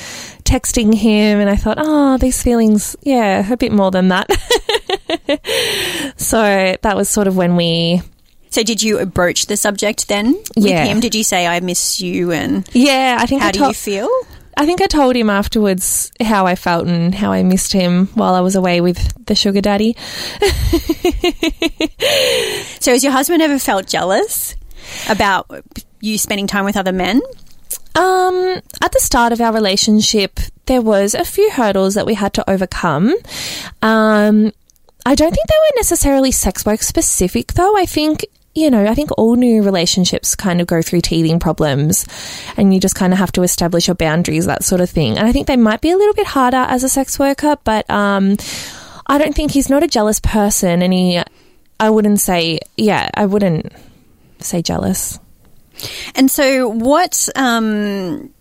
texting 0.45 0.95
him. 0.95 1.39
And 1.39 1.51
I 1.51 1.57
thought, 1.57 1.79
oh, 1.79 2.17
these 2.19 2.43
feelings, 2.43 2.97
yeah, 3.03 3.53
a 3.53 3.57
bit 3.57 3.73
more 3.73 3.91
than 3.91 4.09
that. 4.09 4.31
so 6.17 6.77
that 6.83 6.97
was 6.97 7.09
sort 7.09 7.27
of 7.27 7.37
when 7.37 7.55
we 7.57 8.03
so 8.51 8.63
did 8.63 8.83
you 8.83 9.05
broach 9.07 9.47
the 9.47 9.57
subject 9.57 10.09
then 10.09 10.33
with 10.57 10.67
yeah. 10.67 10.85
him? 10.85 11.01
Did 11.01 11.15
you 11.15 11.25
say 11.25 11.47
I 11.47 11.61
miss 11.61 12.01
you 12.01 12.33
and 12.33 12.69
Yeah, 12.73 13.19
I 13.21 13.27
think 13.27 13.43
how 13.43 13.49
I 13.49 13.53
do 13.53 13.65
you 13.65 13.73
feel? 13.73 14.09
I 14.57 14.67
think 14.67 14.81
I 14.81 14.87
told 14.87 15.15
him 15.15 15.31
afterwards 15.31 16.11
how 16.21 16.47
I 16.47 16.57
felt 16.57 16.89
and 16.89 17.15
how 17.15 17.31
I 17.31 17.45
missed 17.45 17.73
him 17.73 18.09
while 18.09 18.35
I 18.35 18.41
was 18.41 18.57
away 18.57 18.81
with 18.81 19.25
the 19.27 19.37
sugar 19.37 19.61
daddy. 19.61 19.95
so 22.81 22.91
has 22.91 23.05
your 23.05 23.13
husband 23.13 23.41
ever 23.41 23.61
felt 23.61 23.87
jealous 23.87 24.57
about 25.09 25.49
you 26.01 26.19
spending 26.19 26.49
time 26.49 26.65
with 26.65 26.77
other 26.77 26.91
men? 26.93 27.21
Um, 27.95 28.61
at 28.83 28.91
the 28.93 29.01
start 29.01 29.33
of 29.33 29.41
our 29.41 29.53
relationship, 29.53 30.41
there 30.67 30.83
was 30.83 31.15
a 31.15 31.25
few 31.25 31.53
hurdles 31.53 31.95
that 31.95 32.07
we 32.07 32.15
had 32.15 32.35
to 32.35 32.51
overcome. 32.51 33.15
Um, 33.81 34.53
I 35.07 35.15
don't 35.15 35.31
think 35.31 35.49
they 35.49 35.57
were 35.57 35.77
necessarily 35.77 36.33
sex 36.33 36.67
work 36.67 36.83
specific, 36.83 37.55
though. 37.55 37.77
I 37.77 37.87
think 37.87 38.27
you 38.55 38.71
know, 38.71 38.87
I 38.87 38.95
think 38.95 39.11
all 39.17 39.37
new 39.37 39.63
relationships 39.63 40.35
kind 40.35 40.61
of 40.61 40.67
go 40.67 40.83
through 40.83 41.03
teething 41.03 41.39
problems 41.39 42.07
and 42.57 42.75
you 42.75 42.81
just 42.81 42.95
kind 42.95 43.13
of 43.13 43.19
have 43.19 43.33
to 43.33 43.43
establish 43.43 43.87
your 43.87 43.95
boundaries, 43.95 44.47
that 44.47 44.65
sort 44.65 44.81
of 44.81 44.91
thing. 44.91 45.17
And 45.17 45.27
I 45.27 45.33
think 45.33 45.47
they 45.47 45.57
might 45.57 45.81
be 45.81 45.91
a 45.91 45.97
little 45.97 46.15
bit 46.15 46.27
harder 46.27 46.57
as 46.57 46.83
a 46.83 46.89
sex 46.89 47.19
worker, 47.19 47.57
but 47.65 47.89
um, 47.89 48.37
I 49.07 49.19
don't 49.19 49.35
think 49.35 49.53
he's 49.53 49.71
not 49.71 49.83
a 49.83 49.89
jealous 49.89 50.19
person. 50.21 50.83
And 50.83 50.93
he, 50.93 51.23
I 51.79 51.91
wouldn't 51.91 52.21
say, 52.21 52.61
yeah, 52.77 53.11
I 53.15 53.27
wouldn't 53.27 53.73
say 54.41 54.63
jealous. 54.63 55.21
And 56.17 56.29
so, 56.29 56.69
what 56.69 57.29
um, 57.37 58.35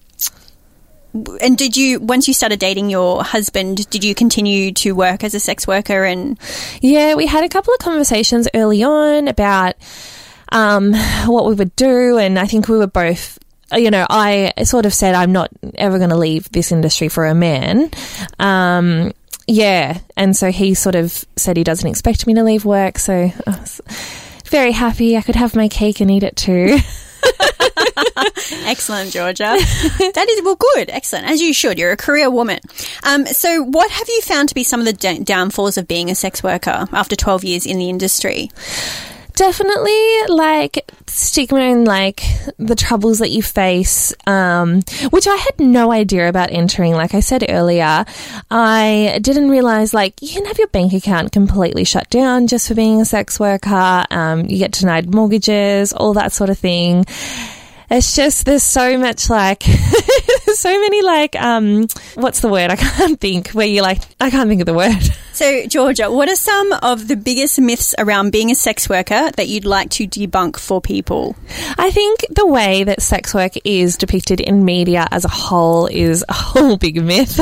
and 1.41 1.57
did 1.57 1.75
you 1.77 2.00
once 2.00 2.27
you 2.27 2.33
started 2.33 2.59
dating 2.59 2.89
your 2.89 3.24
husband 3.24 3.89
did 3.89 4.03
you 4.03 4.13
continue 4.13 4.71
to 4.71 4.93
work 4.93 5.24
as 5.24 5.33
a 5.33 5.39
sex 5.39 5.67
worker 5.67 6.03
and? 6.03 6.39
Yeah 6.82 7.15
we 7.15 7.25
had 7.25 7.43
a 7.43 7.49
couple 7.49 7.73
of 7.73 7.80
conversations 7.80 8.47
early 8.53 8.84
on 8.84 9.27
about 9.27 9.75
um, 10.51 10.93
what 11.25 11.45
we 11.45 11.56
would 11.56 11.75
do 11.75 12.17
and 12.17 12.39
i 12.39 12.45
think 12.45 12.67
we 12.67 12.77
were 12.77 12.88
both 12.88 13.38
you 13.73 13.91
know 13.91 14.06
i 14.10 14.53
sort 14.63 14.86
of 14.86 14.93
said 14.93 15.13
i'm 15.13 15.32
not 15.32 15.49
ever 15.75 15.97
going 15.97 16.10
to 16.10 16.17
leave 16.17 16.49
this 16.51 16.71
industry 16.71 17.10
for 17.10 17.25
a 17.25 17.36
man. 17.36 17.91
Um, 18.39 19.12
yeah 19.47 19.99
and 20.15 20.36
so 20.36 20.51
he 20.51 20.73
sort 20.73 20.95
of 20.95 21.25
said 21.36 21.58
he 21.58 21.63
doesn't 21.63 21.89
expect 21.89 22.27
me 22.27 22.34
to 22.34 22.43
leave 22.43 22.65
work 22.65 22.99
so 22.99 23.13
i 23.13 23.60
was 23.60 23.82
very 24.45 24.71
happy 24.71 25.15
i 25.17 25.21
could 25.21 25.36
have 25.36 25.56
my 25.56 25.67
cake 25.69 26.01
and 26.01 26.12
eat 26.12 26.23
it 26.23 26.36
too 26.36 26.77
Excellent, 28.65 29.12
Georgia. 29.12 29.43
that 29.43 30.25
is, 30.29 30.43
well, 30.43 30.55
good. 30.55 30.89
Excellent. 30.89 31.25
As 31.25 31.41
you 31.41 31.53
should. 31.53 31.77
You're 31.77 31.91
a 31.91 31.97
career 31.97 32.29
woman. 32.29 32.60
Um, 33.03 33.25
so, 33.25 33.63
what 33.63 33.89
have 33.91 34.07
you 34.07 34.21
found 34.21 34.49
to 34.49 34.55
be 34.55 34.63
some 34.63 34.79
of 34.79 34.86
the 34.86 34.93
d- 34.93 35.19
downfalls 35.19 35.77
of 35.77 35.88
being 35.88 36.10
a 36.10 36.15
sex 36.15 36.43
worker 36.43 36.88
after 36.91 37.15
12 37.15 37.43
years 37.43 37.65
in 37.65 37.77
the 37.77 37.89
industry? 37.89 38.49
definitely 39.38 40.17
like 40.29 40.91
stigma 41.05 41.60
and 41.60 41.86
like 41.86 42.23
the 42.57 42.75
troubles 42.75 43.19
that 43.19 43.29
you 43.29 43.43
face, 43.43 44.12
um, 44.25 44.81
which 45.12 45.27
I 45.27 45.36
had 45.36 45.60
no 45.60 45.91
idea 45.91 46.27
about 46.27 46.51
entering. 46.51 46.93
Like 46.93 47.13
I 47.13 47.19
said 47.19 47.45
earlier, 47.47 48.03
I 48.49 49.19
didn't 49.21 49.49
realize 49.49 49.93
like 49.93 50.21
you 50.21 50.29
can 50.29 50.45
have 50.45 50.57
your 50.57 50.67
bank 50.69 50.91
account 50.91 51.31
completely 51.31 51.83
shut 51.83 52.10
down 52.10 52.47
just 52.47 52.67
for 52.67 52.73
being 52.73 52.99
a 52.99 53.05
sex 53.05 53.39
worker. 53.39 54.05
Um, 54.10 54.45
you 54.45 54.57
get 54.57 54.71
denied 54.71 55.13
mortgages, 55.13 55.93
all 55.93 56.13
that 56.13 56.31
sort 56.31 56.49
of 56.49 56.57
thing 56.57 57.05
it's 57.89 58.15
just 58.15 58.45
there's 58.45 58.63
so 58.63 58.97
much 58.97 59.30
like 59.30 59.63
so 60.54 60.80
many 60.80 61.02
like 61.02 61.36
um 61.41 61.88
what's 62.15 62.41
the 62.41 62.50
word 62.50 62.71
I 62.71 62.76
can't 62.76 63.19
think 63.19 63.50
where 63.52 63.67
you're 63.67 63.84
like 63.84 64.02
I 64.19 64.30
can't 64.30 64.50
think 64.50 64.62
of 64.62 64.65
the 64.65 64.73
word. 64.73 64.93
So 65.38 65.67
Georgia, 65.67 66.10
what 66.10 66.30
are 66.30 66.36
some 66.36 66.73
of 66.82 67.08
the 67.08 67.15
biggest 67.15 67.62
myths 67.62 67.93
around 68.00 68.32
being 68.32 68.50
a 68.50 68.56
sex 68.56 68.89
worker 68.89 69.30
that 69.38 69.47
you'd 69.47 69.65
like 69.65 69.91
to 69.91 70.08
debunk 70.08 70.58
for 70.58 70.82
people? 70.82 71.36
I 71.78 71.91
think 71.91 72.26
the 72.32 72.47
way 72.47 72.84
that 72.86 73.04
sex 73.04 73.36
work 73.36 73.52
is 73.63 73.97
depicted 73.97 74.39
in 74.39 74.65
media 74.65 75.08
as 75.12 75.26
a 75.26 75.30
whole 75.30 75.86
is 75.86 76.26
a 76.28 76.34
whole 76.34 76.76
big 76.76 77.04
myth. 77.04 77.39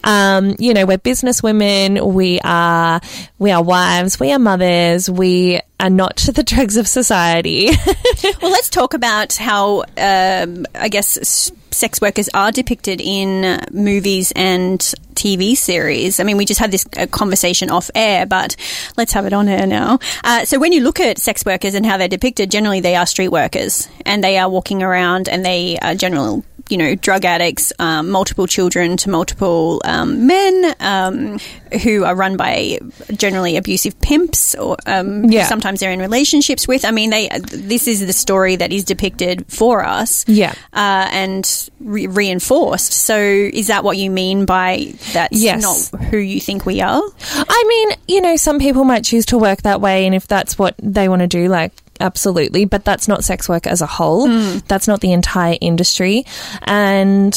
um, 0.02 0.56
you 0.58 0.74
know, 0.74 0.86
we're 0.86 0.98
business 0.98 1.40
women, 1.40 2.14
we 2.14 2.40
are 2.40 3.00
we 3.38 3.52
are 3.52 3.62
wives, 3.62 4.18
we 4.18 4.32
are 4.32 4.40
mothers, 4.40 5.08
we 5.08 5.60
are 5.78 5.88
not 5.88 6.16
the 6.16 6.42
dregs 6.42 6.76
of 6.76 6.88
society. 6.88 7.70
well, 8.42 8.50
let's 8.50 8.70
talk 8.70 8.92
about 8.92 9.36
how 9.36 9.82
um, 9.96 10.66
I 10.74 10.88
guess 10.90 11.52
sex 11.76 12.00
workers 12.00 12.28
are 12.34 12.50
depicted 12.50 13.00
in 13.00 13.60
movies 13.70 14.32
and 14.34 14.80
TV 15.14 15.56
series. 15.56 16.20
I 16.20 16.24
mean, 16.24 16.36
we 16.36 16.44
just 16.44 16.60
had 16.60 16.70
this 16.70 16.84
uh, 16.96 17.06
conversation 17.06 17.70
off 17.70 17.90
air, 17.94 18.26
but 18.26 18.56
let's 18.96 19.12
have 19.12 19.26
it 19.26 19.32
on 19.32 19.48
air 19.48 19.66
now. 19.66 19.98
Uh, 20.24 20.44
so, 20.44 20.58
when 20.58 20.72
you 20.72 20.82
look 20.82 21.00
at 21.00 21.18
sex 21.18 21.44
workers 21.44 21.74
and 21.74 21.84
how 21.84 21.96
they're 21.96 22.08
depicted, 22.08 22.50
generally 22.50 22.80
they 22.80 22.96
are 22.96 23.06
street 23.06 23.28
workers 23.28 23.88
and 24.04 24.22
they 24.22 24.38
are 24.38 24.48
walking 24.48 24.82
around 24.82 25.28
and 25.28 25.44
they 25.44 25.78
are 25.78 25.94
generally 25.94 26.42
you 26.68 26.76
know, 26.76 26.94
drug 26.94 27.24
addicts, 27.24 27.72
um, 27.78 28.10
multiple 28.10 28.46
children 28.46 28.96
to 28.98 29.10
multiple 29.10 29.80
um, 29.84 30.26
men 30.26 30.74
um, 30.80 31.38
who 31.82 32.04
are 32.04 32.14
run 32.14 32.36
by 32.36 32.78
generally 33.12 33.56
abusive 33.56 33.98
pimps, 34.00 34.54
or 34.54 34.76
um, 34.86 35.24
yeah. 35.24 35.46
sometimes 35.46 35.80
they're 35.80 35.92
in 35.92 36.00
relationships 36.00 36.66
with. 36.66 36.84
I 36.84 36.90
mean, 36.90 37.10
they. 37.10 37.28
This 37.28 37.86
is 37.86 38.04
the 38.06 38.12
story 38.12 38.56
that 38.56 38.72
is 38.72 38.84
depicted 38.84 39.46
for 39.48 39.84
us, 39.84 40.24
yeah, 40.28 40.54
uh, 40.72 41.08
and 41.12 41.70
re- 41.80 42.06
reinforced. 42.06 42.92
So, 42.92 43.18
is 43.18 43.68
that 43.68 43.84
what 43.84 43.96
you 43.96 44.10
mean 44.10 44.44
by 44.44 44.92
that's 45.12 45.40
yes. 45.40 45.92
not 45.92 46.00
who 46.04 46.18
you 46.18 46.40
think 46.40 46.66
we 46.66 46.80
are? 46.80 47.02
I 47.32 47.64
mean, 47.68 47.98
you 48.08 48.20
know, 48.20 48.36
some 48.36 48.58
people 48.58 48.84
might 48.84 49.04
choose 49.04 49.26
to 49.26 49.38
work 49.38 49.62
that 49.62 49.80
way, 49.80 50.06
and 50.06 50.14
if 50.14 50.26
that's 50.26 50.58
what 50.58 50.74
they 50.82 51.08
want 51.08 51.20
to 51.20 51.28
do, 51.28 51.48
like 51.48 51.72
absolutely, 52.00 52.64
but 52.64 52.84
that's 52.84 53.08
not 53.08 53.24
sex 53.24 53.48
work 53.48 53.66
as 53.66 53.80
a 53.80 53.86
whole. 53.86 54.28
Mm. 54.28 54.66
That's 54.66 54.88
not 54.88 55.00
the 55.00 55.12
entire 55.12 55.56
industry. 55.60 56.24
And, 56.62 57.36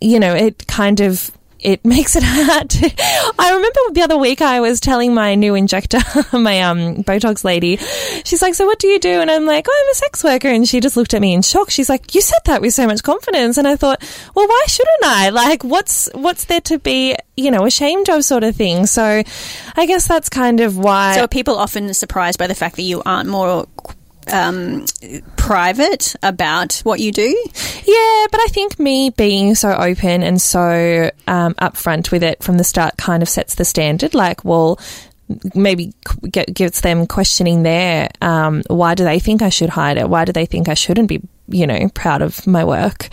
you 0.00 0.20
know, 0.20 0.34
it 0.34 0.66
kind 0.66 1.00
of 1.00 1.30
it 1.62 1.84
makes 1.84 2.16
it 2.16 2.22
hard. 2.24 2.70
To, 2.70 2.90
I 3.38 3.54
remember 3.54 3.78
the 3.92 4.02
other 4.02 4.16
week 4.16 4.42
I 4.42 4.60
was 4.60 4.80
telling 4.80 5.14
my 5.14 5.34
new 5.34 5.54
injector, 5.54 5.98
my 6.32 6.62
um, 6.62 7.04
Botox 7.04 7.44
lady, 7.44 7.76
she's 8.24 8.42
like, 8.42 8.54
"So 8.54 8.66
what 8.66 8.78
do 8.78 8.88
you 8.88 8.98
do?" 8.98 9.20
And 9.20 9.30
I'm 9.30 9.46
like, 9.46 9.66
"Oh, 9.68 9.84
I'm 9.84 9.92
a 9.92 9.94
sex 9.94 10.24
worker." 10.24 10.48
And 10.48 10.68
she 10.68 10.80
just 10.80 10.96
looked 10.96 11.14
at 11.14 11.20
me 11.20 11.32
in 11.32 11.42
shock. 11.42 11.70
She's 11.70 11.88
like, 11.88 12.14
"You 12.14 12.20
said 12.20 12.40
that 12.46 12.60
with 12.60 12.74
so 12.74 12.86
much 12.86 13.02
confidence." 13.02 13.56
And 13.56 13.66
I 13.66 13.76
thought, 13.76 14.02
"Well, 14.34 14.46
why 14.46 14.64
shouldn't 14.66 15.04
I? 15.04 15.30
Like, 15.30 15.62
what's 15.64 16.08
what's 16.14 16.46
there 16.46 16.60
to 16.62 16.78
be, 16.78 17.16
you 17.36 17.50
know, 17.50 17.64
ashamed 17.66 18.08
of, 18.08 18.24
sort 18.24 18.44
of 18.44 18.56
thing?" 18.56 18.86
So, 18.86 19.22
I 19.76 19.86
guess 19.86 20.06
that's 20.06 20.28
kind 20.28 20.60
of 20.60 20.78
why. 20.78 21.16
So, 21.16 21.26
people 21.26 21.56
often 21.56 21.92
surprised 21.94 22.38
by 22.38 22.46
the 22.46 22.54
fact 22.54 22.76
that 22.76 22.82
you 22.82 23.02
aren't 23.04 23.28
more 23.28 23.66
um, 24.28 24.84
private 25.36 26.14
about 26.22 26.74
what 26.84 27.00
you 27.00 27.12
do. 27.12 27.28
Yeah, 27.28 28.26
but 28.30 28.40
I 28.40 28.46
think 28.50 28.78
me 28.78 29.10
being 29.10 29.54
so 29.54 29.72
open 29.72 30.22
and 30.22 30.40
so 30.40 31.10
um, 31.26 31.54
upfront 31.54 32.10
with 32.10 32.22
it 32.22 32.42
from 32.42 32.56
the 32.56 32.64
start 32.64 32.96
kind 32.96 33.22
of 33.22 33.28
sets 33.28 33.54
the 33.54 33.64
standard. 33.64 34.14
Like, 34.14 34.44
well, 34.44 34.78
maybe 35.54 35.92
get, 36.30 36.52
gives 36.52 36.80
them 36.80 37.06
questioning 37.06 37.62
there. 37.62 38.08
Um, 38.20 38.62
why 38.68 38.94
do 38.94 39.04
they 39.04 39.18
think 39.18 39.42
I 39.42 39.48
should 39.48 39.70
hide 39.70 39.96
it? 39.98 40.08
Why 40.08 40.24
do 40.24 40.32
they 40.32 40.46
think 40.46 40.68
I 40.68 40.74
shouldn't 40.74 41.08
be, 41.08 41.20
you 41.48 41.66
know, 41.66 41.88
proud 41.94 42.22
of 42.22 42.46
my 42.46 42.64
work? 42.64 43.08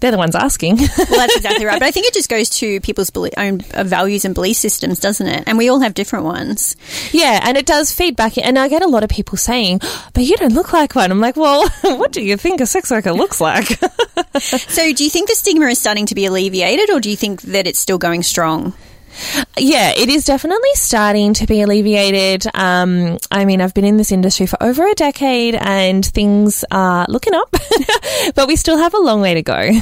They're 0.00 0.10
the 0.10 0.18
ones 0.18 0.34
asking. 0.34 0.76
well, 0.76 1.06
that's 1.08 1.36
exactly 1.36 1.64
right. 1.64 1.78
But 1.78 1.86
I 1.86 1.90
think 1.90 2.06
it 2.06 2.14
just 2.14 2.28
goes 2.28 2.48
to 2.60 2.80
people's 2.80 3.10
belie- 3.10 3.30
own 3.36 3.60
uh, 3.74 3.84
values 3.84 4.24
and 4.24 4.34
belief 4.34 4.56
systems, 4.56 5.00
doesn't 5.00 5.26
it? 5.26 5.44
And 5.46 5.58
we 5.58 5.68
all 5.68 5.80
have 5.80 5.94
different 5.94 6.24
ones. 6.24 6.76
Yeah, 7.12 7.40
and 7.42 7.56
it 7.56 7.66
does 7.66 7.92
feedback. 7.92 8.38
And 8.38 8.58
I 8.58 8.68
get 8.68 8.82
a 8.82 8.88
lot 8.88 9.04
of 9.04 9.10
people 9.10 9.36
saying, 9.36 9.80
but 10.14 10.24
you 10.24 10.36
don't 10.36 10.54
look 10.54 10.72
like 10.72 10.94
one. 10.94 11.10
I'm 11.10 11.20
like, 11.20 11.36
well, 11.36 11.68
what 11.82 12.12
do 12.12 12.22
you 12.22 12.36
think 12.36 12.60
a 12.60 12.66
sex 12.66 12.90
worker 12.90 13.12
looks 13.12 13.40
like? 13.40 13.66
so 14.38 14.92
do 14.92 15.04
you 15.04 15.10
think 15.10 15.28
the 15.28 15.34
stigma 15.34 15.66
is 15.66 15.78
starting 15.78 16.06
to 16.06 16.14
be 16.14 16.26
alleviated 16.26 16.90
or 16.90 17.00
do 17.00 17.10
you 17.10 17.16
think 17.16 17.42
that 17.42 17.66
it's 17.66 17.78
still 17.78 17.98
going 17.98 18.22
strong? 18.22 18.74
Yeah, 19.58 19.92
it 19.96 20.08
is 20.08 20.24
definitely 20.24 20.70
starting 20.74 21.34
to 21.34 21.46
be 21.46 21.60
alleviated. 21.60 22.46
Um, 22.54 23.18
I 23.30 23.44
mean, 23.44 23.60
I've 23.60 23.74
been 23.74 23.84
in 23.84 23.96
this 23.96 24.12
industry 24.12 24.46
for 24.46 24.62
over 24.62 24.86
a 24.86 24.94
decade 24.94 25.54
and 25.54 26.04
things 26.04 26.64
are 26.70 27.06
looking 27.08 27.34
up, 27.34 27.54
but 28.34 28.48
we 28.48 28.56
still 28.56 28.78
have 28.78 28.94
a 28.94 28.98
long 28.98 29.20
way 29.20 29.34
to 29.34 29.42
go. 29.42 29.72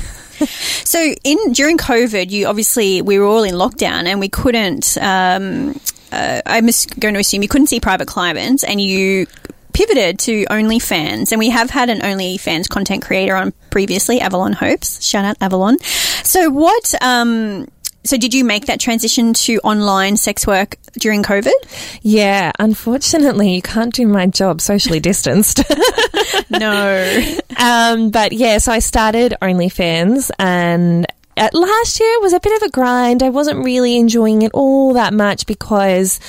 so, 0.85 1.15
in 1.25 1.53
during 1.53 1.79
COVID, 1.79 2.31
you 2.31 2.47
obviously 2.47 3.03
we 3.03 3.19
were 3.19 3.27
all 3.27 3.43
in 3.43 3.55
lockdown 3.55 4.07
and 4.07 4.21
we 4.21 4.29
couldn't. 4.29 4.97
Um, 5.01 5.81
uh, 6.11 6.41
I'm 6.47 6.69
going 6.99 7.15
to 7.15 7.21
assume 7.21 7.43
you 7.43 7.49
couldn't 7.49 7.67
see 7.67 7.81
private 7.81 8.09
clients, 8.09 8.65
and 8.65 8.81
you 8.81 9.27
pivoted 9.73 10.19
to 10.19 10.45
OnlyFans, 10.47 11.33
and 11.33 11.39
we 11.39 11.51
have 11.51 11.71
had 11.71 11.91
an 11.91 12.01
OnlyFans 12.01 12.69
content 12.69 13.05
creator 13.05 13.37
on 13.37 13.53
previously, 13.71 14.21
Avalon 14.21 14.53
Hopes. 14.53 15.05
Shout 15.05 15.25
out 15.25 15.37
Avalon. 15.41 15.79
So, 16.25 16.51
what? 16.51 16.95
Um, 17.03 17.67
so, 18.05 18.17
did 18.17 18.33
you 18.33 18.45
make 18.45 18.67
that 18.67 18.81
transition 18.81 19.35
to 19.35 19.59
online 19.59 20.17
sex 20.17 20.47
work 20.47 20.77
during 20.99 21.23
COVID? 21.23 21.53
Yeah, 22.03 22.53
unfortunately, 22.59 23.55
you 23.55 23.63
can't 23.63 23.93
do 23.93 24.07
my 24.07 24.27
job 24.27 24.61
socially 24.61 25.01
distanced. 25.01 25.63
no. 26.51 27.35
Um, 27.61 28.11
but 28.11 28.31
yeah, 28.31 28.59
so 28.59 28.71
I 28.71 28.79
started 28.79 29.35
OnlyFans 29.43 30.31
and 30.39 31.05
at 31.37 31.55
last 31.55 31.99
year 31.99 32.21
was 32.21 32.33
a 32.33 32.39
bit 32.39 32.63
of 32.63 32.69
a 32.69 32.71
grind. 32.71 33.25
I 33.25 33.31
wasn't 33.31 33.65
really 33.65 33.97
enjoying 33.97 34.43
it 34.43 34.53
all 34.55 34.93
that 34.93 35.13
much 35.13 35.45
because. 35.47 36.21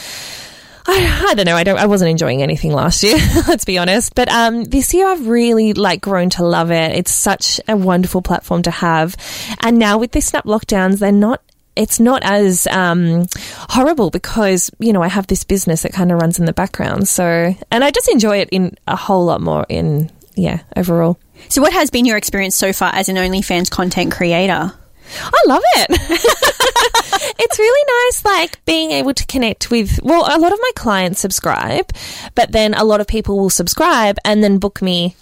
I, 0.88 1.28
I, 1.30 1.36
don't 1.36 1.46
know. 1.46 1.56
I 1.56 1.64
don't. 1.64 1.78
I 1.78 1.86
wasn't 1.86 2.10
enjoying 2.10 2.42
anything 2.42 2.74
last 2.74 3.04
year. 3.04 3.18
let's 3.48 3.64
be 3.64 3.78
honest. 3.78 4.16
But 4.16 4.28
um, 4.30 4.64
this 4.64 4.92
year, 4.92 5.08
I've 5.08 5.28
really 5.28 5.74
like 5.74 6.02
grown 6.02 6.32
to 6.32 6.44
love 6.44 6.72
it. 6.72 6.94
It's 6.96 7.12
such 7.12 7.62
a 7.68 7.78
wonderful 7.78 8.24
platform 8.24 8.64
to 8.64 8.72
have. 8.72 9.16
And 9.62 9.78
now 9.78 10.00
with 10.00 10.14
these 10.14 10.26
snap 10.26 10.46
lockdowns, 10.46 10.98
they're 10.98 11.12
not 11.12 11.44
it's 11.80 12.00
not 12.00 12.22
as 12.24 12.68
um, 12.68 13.26
horrible 13.70 14.10
because 14.10 14.70
you 14.80 14.92
know 14.92 15.02
I 15.02 15.08
have 15.08 15.28
this 15.28 15.46
business 15.46 15.84
that 15.84 15.94
kind 15.94 16.12
of 16.12 16.20
runs 16.22 16.38
in 16.38 16.46
the 16.46 16.54
background. 16.54 17.08
So, 17.08 17.56
and 17.72 17.84
I 17.84 17.90
just 17.90 18.10
enjoy 18.10 18.38
it 18.38 18.50
in 18.52 18.78
a 18.86 18.98
whole 18.98 19.26
lot 19.26 19.42
more 19.42 19.66
in 19.70 20.12
yeah 20.36 20.60
overall. 20.76 21.18
So, 21.48 21.62
what 21.62 21.72
has 21.72 21.90
been 21.90 22.06
your 22.06 22.18
experience 22.18 22.56
so 22.56 22.74
far 22.74 22.94
as 22.94 23.08
an 23.08 23.16
OnlyFans 23.16 23.72
content 23.72 24.12
creator? 24.12 24.74
I 25.22 25.42
love 25.48 25.64
it. 25.78 25.88
it's 27.40 27.58
really 27.58 28.08
nice, 28.08 28.26
like 28.26 28.64
being 28.66 28.92
able 28.92 29.14
to 29.14 29.26
connect 29.26 29.72
with. 29.72 30.00
Well, 30.04 30.24
a 30.24 30.38
lot 30.38 30.52
of 30.52 30.60
my 30.62 30.72
clients 30.76 31.22
subscribe, 31.22 31.92
but 32.36 32.52
then 32.52 32.74
a 32.74 32.84
lot 32.84 33.02
of 33.02 33.08
people 33.08 33.40
will 33.40 33.50
subscribe 33.50 34.18
and 34.26 34.44
then 34.44 34.60
book 34.60 34.82
me 34.82 35.16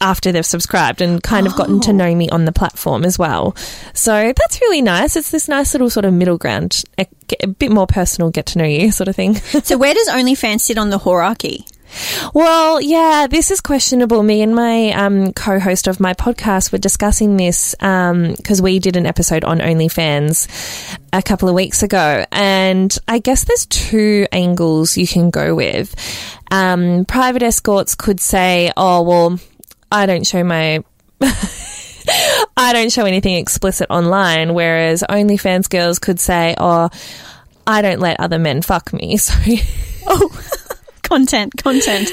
after 0.00 0.32
they've 0.32 0.46
subscribed 0.46 1.00
and 1.00 1.22
kind 1.22 1.46
of 1.46 1.56
gotten 1.56 1.80
to 1.80 1.90
oh. 1.90 1.94
know 1.94 2.14
me 2.14 2.28
on 2.30 2.44
the 2.44 2.52
platform 2.52 3.04
as 3.04 3.18
well. 3.18 3.54
So 3.94 4.32
that's 4.36 4.60
really 4.60 4.82
nice. 4.82 5.16
It's 5.16 5.30
this 5.30 5.48
nice 5.48 5.74
little 5.74 5.90
sort 5.90 6.04
of 6.04 6.14
middle 6.14 6.38
ground, 6.38 6.84
a, 6.98 7.06
a 7.42 7.46
bit 7.46 7.70
more 7.70 7.86
personal, 7.86 8.30
get 8.30 8.46
to 8.46 8.58
know 8.58 8.64
you 8.64 8.90
sort 8.90 9.08
of 9.08 9.16
thing. 9.16 9.34
so 9.62 9.76
where 9.78 9.94
does 9.94 10.08
OnlyFans 10.08 10.60
sit 10.60 10.78
on 10.78 10.90
the 10.90 10.98
hierarchy? 10.98 11.66
Well, 12.34 12.80
yeah, 12.80 13.26
this 13.28 13.50
is 13.50 13.60
questionable. 13.60 14.22
Me 14.22 14.42
and 14.42 14.54
my 14.54 14.90
um, 14.90 15.32
co 15.32 15.58
host 15.58 15.88
of 15.88 16.00
my 16.00 16.14
podcast 16.14 16.72
were 16.72 16.78
discussing 16.78 17.36
this 17.36 17.74
because 17.74 18.60
um, 18.60 18.64
we 18.64 18.78
did 18.78 18.96
an 18.96 19.06
episode 19.06 19.44
on 19.44 19.58
OnlyFans 19.58 20.46
a 21.12 21.22
couple 21.22 21.48
of 21.48 21.54
weeks 21.54 21.82
ago. 21.82 22.24
And 22.30 22.96
I 23.08 23.18
guess 23.18 23.44
there's 23.44 23.66
two 23.66 24.26
angles 24.32 24.96
you 24.96 25.06
can 25.06 25.30
go 25.30 25.54
with. 25.54 25.94
Um, 26.50 27.04
private 27.06 27.42
escorts 27.42 27.94
could 27.94 28.20
say, 28.20 28.72
oh, 28.76 29.02
well, 29.02 29.40
I 29.90 30.06
don't 30.06 30.26
show 30.26 30.44
my. 30.44 30.82
I 32.56 32.72
don't 32.72 32.92
show 32.92 33.04
anything 33.04 33.36
explicit 33.36 33.88
online, 33.90 34.54
whereas 34.54 35.04
OnlyFans 35.08 35.68
girls 35.68 35.98
could 35.98 36.20
say, 36.20 36.54
"Oh, 36.58 36.90
I 37.66 37.82
don't 37.82 38.00
let 38.00 38.20
other 38.20 38.38
men 38.38 38.62
fuck 38.62 38.92
me." 38.92 39.18
So, 39.30 39.34
oh, 40.06 40.40
content, 41.02 41.62
content. 41.62 42.10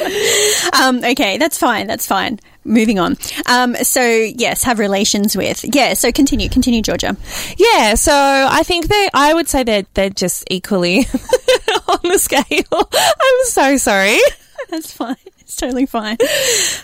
Um, 0.74 1.04
okay, 1.04 1.38
that's 1.38 1.58
fine. 1.58 1.88
That's 1.88 2.06
fine. 2.06 2.40
Moving 2.66 3.00
on. 3.00 3.16
Um, 3.46 3.76
so 3.76 4.02
yes, 4.02 4.64
have 4.64 4.80
relations 4.80 5.38
with. 5.38 5.64
Yeah. 5.74 5.94
So 5.94 6.12
continue, 6.12 6.50
continue, 6.50 6.82
Georgia. 6.82 7.16
Yeah. 7.58 7.96
So 7.96 8.14
I 8.14 8.64
think 8.64 8.88
they. 8.88 9.10
I 9.14 9.34
would 9.34 9.48
say 9.48 9.64
that 9.64 9.94
they're, 9.94 10.06
they're 10.06 10.10
just 10.10 10.44
equally 10.52 11.00
on 11.88 12.00
the 12.04 12.18
scale. 12.20 12.90
I'm 12.94 13.46
so 13.46 13.78
sorry. 13.78 14.20
That's 14.70 14.92
fine 14.92 15.16
totally 15.56 15.86
fine. 15.86 16.18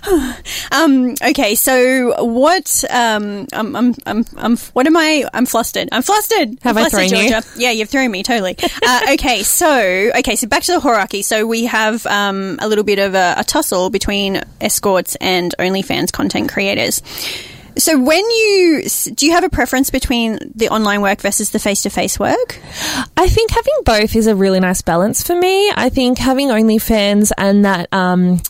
um, 0.72 1.16
okay, 1.22 1.56
so 1.56 2.24
what? 2.24 2.84
Um, 2.90 3.48
I'm, 3.54 3.76
I'm, 3.76 3.96
I'm, 4.06 4.26
I'm, 4.38 4.58
what 4.58 4.88
am 4.88 4.98
I? 4.98 5.26
I'm 5.34 5.46
flustered. 5.46 5.90
I'm 5.92 6.02
flustered. 6.02 6.58
Have 6.64 6.78
I'm 6.78 6.86
I 6.86 6.90
thrown 6.90 7.10
Georgia. 7.10 7.44
you? 7.56 7.62
Yeah, 7.62 7.72
you've 7.72 7.90
thrown 7.90 8.12
me 8.12 8.24
totally. 8.24 8.58
uh, 8.86 9.02
okay, 9.14 9.44
so 9.44 10.12
okay, 10.18 10.36
so 10.36 10.48
back 10.48 10.64
to 10.64 10.74
the 10.74 10.80
hierarchy. 10.80 11.22
So 11.22 11.46
we 11.46 11.66
have 11.66 12.06
um, 12.06 12.58
a 12.62 12.68
little 12.68 12.84
bit 12.84 13.00
of 13.00 13.16
a, 13.16 13.36
a 13.38 13.44
tussle 13.44 13.90
between 13.90 14.42
escorts 14.62 15.16
and 15.20 15.54
OnlyFans 15.60 16.12
content 16.12 16.52
creators. 16.52 17.02
So, 17.78 18.00
when 18.00 18.20
you 18.20 18.84
do 19.16 19.26
you 19.26 19.32
have 19.32 19.44
a 19.44 19.50
preference 19.50 19.90
between 19.90 20.38
the 20.56 20.70
online 20.70 21.02
work 21.02 21.22
versus 21.22 21.50
the 21.50 21.60
face 21.60 21.82
to 21.84 21.90
face 21.90 22.20
work? 22.20 22.60
I 23.18 23.28
think 23.28 23.52
having 23.52 23.74
both 23.84 24.16
is 24.16 24.28
a 24.28 24.36
really 24.36 24.60
nice 24.60 24.82
balance 24.82 25.24
for 25.24 25.36
me. 25.36 25.72
I 25.76 25.90
think 25.90 26.18
having 26.20 26.50
OnlyFans 26.50 27.32
and 27.38 27.66
that 27.66 27.92
um, 27.92 28.42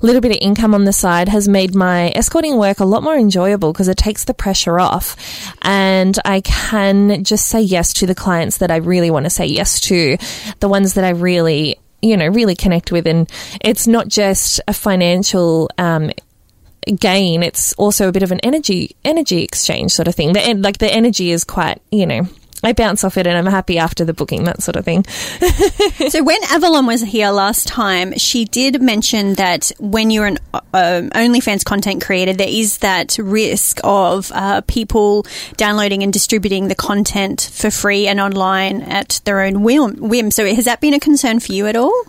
little 0.00 0.20
bit 0.20 0.30
of 0.30 0.38
income 0.40 0.74
on 0.74 0.84
the 0.84 0.92
side 0.92 1.28
has 1.28 1.48
made 1.48 1.74
my 1.74 2.10
escorting 2.10 2.56
work 2.56 2.78
a 2.78 2.84
lot 2.84 3.02
more 3.02 3.16
enjoyable 3.16 3.72
because 3.72 3.88
it 3.88 3.96
takes 3.96 4.24
the 4.24 4.34
pressure 4.34 4.78
off, 4.78 5.16
and 5.62 6.16
I 6.24 6.40
can 6.42 7.24
just 7.24 7.48
say 7.48 7.60
yes 7.60 7.92
to 7.94 8.06
the 8.06 8.14
clients 8.14 8.58
that 8.58 8.70
I 8.70 8.76
really 8.76 9.10
want 9.10 9.26
to 9.26 9.30
say 9.30 9.46
yes 9.46 9.80
to, 9.82 10.18
the 10.60 10.68
ones 10.68 10.94
that 10.94 11.04
I 11.04 11.10
really 11.10 11.78
you 12.00 12.16
know 12.16 12.28
really 12.28 12.54
connect 12.54 12.92
with 12.92 13.08
and 13.08 13.28
it's 13.60 13.88
not 13.88 14.06
just 14.06 14.60
a 14.68 14.72
financial 14.72 15.68
um, 15.78 16.12
gain, 16.92 17.42
it's 17.42 17.72
also 17.74 18.08
a 18.08 18.12
bit 18.12 18.22
of 18.22 18.32
an 18.32 18.40
energy 18.40 18.96
energy 19.04 19.42
exchange 19.42 19.92
sort 19.92 20.08
of 20.08 20.14
thing. 20.14 20.32
The, 20.32 20.54
like 20.54 20.78
the 20.78 20.92
energy 20.92 21.30
is 21.30 21.44
quite, 21.44 21.80
you 21.90 22.06
know, 22.06 22.28
I 22.62 22.72
bounce 22.72 23.04
off 23.04 23.16
it 23.16 23.26
and 23.26 23.36
I'm 23.36 23.46
happy 23.46 23.78
after 23.78 24.04
the 24.04 24.12
booking, 24.12 24.44
that 24.44 24.62
sort 24.62 24.76
of 24.76 24.84
thing. 24.84 25.04
so 26.08 26.24
when 26.24 26.42
Avalon 26.50 26.86
was 26.86 27.02
here 27.02 27.30
last 27.30 27.68
time, 27.68 28.16
she 28.18 28.44
did 28.44 28.82
mention 28.82 29.34
that 29.34 29.70
when 29.78 30.10
you're 30.10 30.26
an 30.26 30.38
uh, 30.52 31.02
OnlyFans 31.14 31.64
content 31.64 32.02
creator, 32.02 32.32
there 32.32 32.48
is 32.48 32.78
that 32.78 33.16
risk 33.18 33.78
of 33.84 34.32
uh, 34.34 34.60
people 34.62 35.24
downloading 35.56 36.02
and 36.02 36.12
distributing 36.12 36.66
the 36.66 36.74
content 36.74 37.48
for 37.52 37.70
free 37.70 38.08
and 38.08 38.18
online 38.18 38.82
at 38.82 39.20
their 39.24 39.40
own 39.40 39.62
whim. 39.62 40.30
So 40.30 40.44
has 40.44 40.64
that 40.64 40.80
been 40.80 40.94
a 40.94 41.00
concern 41.00 41.38
for 41.38 41.52
you 41.52 41.66
at 41.66 41.76
all? 41.76 42.04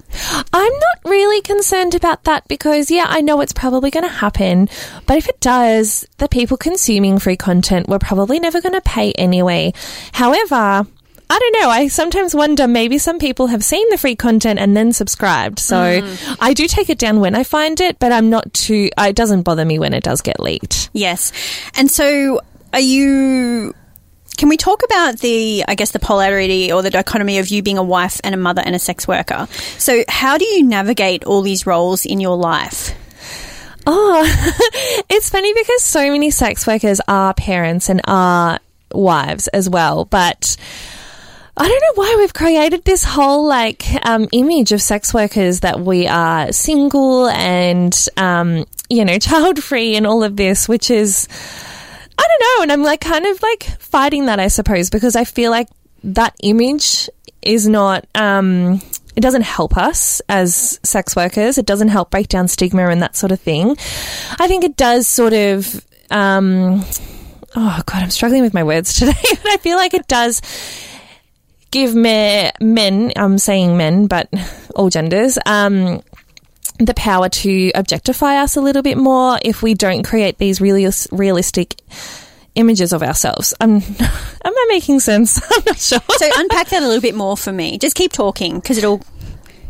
I'm 0.51 0.73
not 0.73 0.99
really 1.05 1.41
concerned 1.41 1.93
about 1.93 2.23
that 2.23 2.47
because, 2.47 2.89
yeah, 2.89 3.05
I 3.07 3.21
know 3.21 3.41
it's 3.41 3.53
probably 3.53 3.91
going 3.91 4.05
to 4.05 4.09
happen. 4.09 4.67
But 5.05 5.17
if 5.17 5.29
it 5.29 5.39
does, 5.39 6.07
the 6.17 6.27
people 6.27 6.57
consuming 6.57 7.19
free 7.19 7.37
content 7.37 7.87
were 7.87 7.99
probably 7.99 8.39
never 8.39 8.61
going 8.61 8.73
to 8.73 8.81
pay 8.81 9.11
anyway. 9.13 9.73
However, 10.13 10.38
However, 10.47 10.87
I 11.29 11.39
don't 11.39 11.61
know. 11.61 11.69
I 11.69 11.87
sometimes 11.89 12.33
wonder 12.33 12.67
maybe 12.67 12.97
some 12.97 13.19
people 13.19 13.47
have 13.47 13.63
seen 13.63 13.87
the 13.89 13.97
free 13.97 14.15
content 14.15 14.59
and 14.59 14.75
then 14.75 14.93
subscribed. 14.93 15.59
So 15.59 15.75
mm. 15.75 16.37
I 16.39 16.53
do 16.53 16.67
take 16.67 16.89
it 16.89 16.97
down 16.97 17.19
when 17.19 17.35
I 17.35 17.43
find 17.43 17.79
it, 17.79 17.99
but 17.99 18.11
I'm 18.11 18.29
not 18.29 18.51
too, 18.53 18.89
it 18.97 19.15
doesn't 19.15 19.43
bother 19.43 19.63
me 19.63 19.77
when 19.77 19.93
it 19.93 20.03
does 20.03 20.21
get 20.21 20.39
leaked. 20.39 20.89
Yes. 20.93 21.31
And 21.75 21.89
so 21.89 22.41
are 22.73 22.79
you. 22.79 23.75
Can 24.37 24.47
we 24.47 24.55
talk 24.55 24.83
about 24.85 25.19
the, 25.19 25.65
I 25.67 25.75
guess, 25.75 25.91
the 25.91 25.99
polarity 25.99 26.71
or 26.71 26.81
the 26.81 26.89
dichotomy 26.89 27.39
of 27.39 27.49
you 27.49 27.61
being 27.61 27.77
a 27.77 27.83
wife 27.83 28.21
and 28.23 28.33
a 28.33 28.37
mother 28.37 28.61
and 28.65 28.73
a 28.73 28.79
sex 28.79 29.05
worker? 29.05 29.49
So, 29.77 30.05
how 30.07 30.37
do 30.37 30.45
you 30.45 30.63
navigate 30.63 31.25
all 31.25 31.41
these 31.41 31.65
roles 31.65 32.05
in 32.05 32.21
your 32.21 32.37
life? 32.37 32.95
Oh, 33.85 34.23
it's 35.09 35.29
funny 35.29 35.53
because 35.53 35.83
so 35.83 36.09
many 36.09 36.31
sex 36.31 36.65
workers 36.65 37.01
are 37.05 37.33
parents 37.33 37.89
and 37.89 37.99
are 38.05 38.59
wives 38.93 39.47
as 39.49 39.69
well. 39.69 40.05
But 40.05 40.57
I 41.57 41.67
don't 41.67 41.81
know 41.81 42.01
why 42.01 42.15
we've 42.17 42.33
created 42.33 42.85
this 42.85 43.03
whole 43.03 43.45
like 43.45 43.85
um, 44.05 44.29
image 44.31 44.71
of 44.71 44.81
sex 44.81 45.13
workers 45.13 45.59
that 45.59 45.81
we 45.81 46.07
are 46.07 46.53
single 46.53 47.27
and 47.27 47.93
um, 48.15 48.65
you 48.89 49.03
know 49.03 49.19
child 49.19 49.61
free 49.61 49.95
and 49.95 50.07
all 50.07 50.23
of 50.23 50.37
this, 50.37 50.69
which 50.69 50.89
is 50.89 51.27
I 52.17 52.27
don't 52.27 52.41
know, 52.41 52.63
and 52.63 52.71
I'm 52.71 52.83
like 52.83 53.01
kind 53.01 53.25
of 53.25 53.41
like 53.41 53.63
fighting 53.79 54.27
that 54.27 54.39
I 54.39 54.47
suppose 54.47 54.89
because 54.89 55.17
I 55.17 55.25
feel 55.25 55.51
like 55.51 55.67
that 56.03 56.33
image 56.41 57.09
is 57.41 57.67
not. 57.67 58.07
Um, 58.15 58.81
it 59.15 59.21
doesn't 59.21 59.41
help 59.41 59.75
us 59.75 60.21
as 60.29 60.79
sex 60.83 61.13
workers. 61.13 61.57
It 61.57 61.65
doesn't 61.65 61.89
help 61.89 62.09
break 62.09 62.29
down 62.29 62.47
stigma 62.47 62.87
and 62.87 63.01
that 63.01 63.17
sort 63.17 63.33
of 63.33 63.41
thing. 63.41 63.71
I 64.39 64.47
think 64.47 64.63
it 64.63 64.77
does 64.77 65.09
sort 65.09 65.33
of. 65.33 65.85
Oh 67.55 67.81
god, 67.85 68.03
I'm 68.03 68.09
struggling 68.09 68.41
with 68.41 68.53
my 68.53 68.63
words 68.63 68.93
today. 68.99 69.13
But 69.21 69.47
I 69.47 69.57
feel 69.57 69.77
like 69.77 69.93
it 69.93 70.07
does 70.07 70.41
give 71.71 71.95
me, 71.95 72.49
men, 72.59 73.11
I'm 73.15 73.37
saying 73.37 73.77
men, 73.77 74.07
but 74.07 74.29
all 74.75 74.89
genders, 74.89 75.37
um, 75.45 76.01
the 76.79 76.93
power 76.93 77.29
to 77.29 77.71
objectify 77.75 78.37
us 78.37 78.55
a 78.55 78.61
little 78.61 78.81
bit 78.81 78.97
more 78.97 79.37
if 79.43 79.61
we 79.61 79.73
don't 79.73 80.03
create 80.03 80.37
these 80.37 80.61
really 80.61 80.87
realistic 81.11 81.75
images 82.55 82.93
of 82.93 83.03
ourselves. 83.03 83.53
I'm, 83.59 83.75
am 83.75 83.81
I 84.45 84.65
making 84.69 84.99
sense? 84.99 85.39
I'm 85.51 85.63
not 85.65 85.77
sure. 85.77 85.99
So 86.09 86.29
unpack 86.35 86.69
that 86.69 86.83
a 86.83 86.87
little 86.87 87.01
bit 87.01 87.15
more 87.15 87.37
for 87.37 87.51
me. 87.51 87.77
Just 87.77 87.95
keep 87.95 88.11
talking 88.11 88.59
because 88.59 88.77
it'll. 88.77 89.01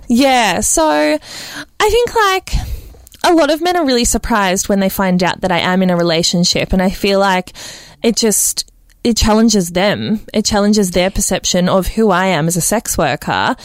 Yeah. 0.08 0.62
So 0.62 0.88
I 0.88 1.90
think 1.90 2.16
like 2.16 2.79
a 3.24 3.34
lot 3.34 3.52
of 3.52 3.62
men 3.62 3.76
are 3.76 3.86
really 3.86 4.06
surprised 4.06 4.70
when 4.70 4.80
they 4.80 4.90
find 4.90 5.24
out 5.24 5.42
that 5.42 5.52
I 5.52 5.60
am 5.60 5.82
in 5.82 5.90
a 5.90 5.98
relationship, 5.98 6.74
and 6.74 6.82
I 6.82 6.90
feel 6.90 7.20
like 7.20 7.54
it 8.02 8.16
just 8.16 8.72
it 9.04 9.18
challenges 9.18 9.70
them. 9.72 10.22
It 10.34 10.46
challenges 10.46 10.92
their 10.92 11.10
perception 11.10 11.70
of 11.70 11.88
who 11.88 12.12
I 12.12 12.28
am 12.28 12.48
as 12.48 12.58
a 12.58 12.62
sex 12.62 12.98
worker. 12.98 13.56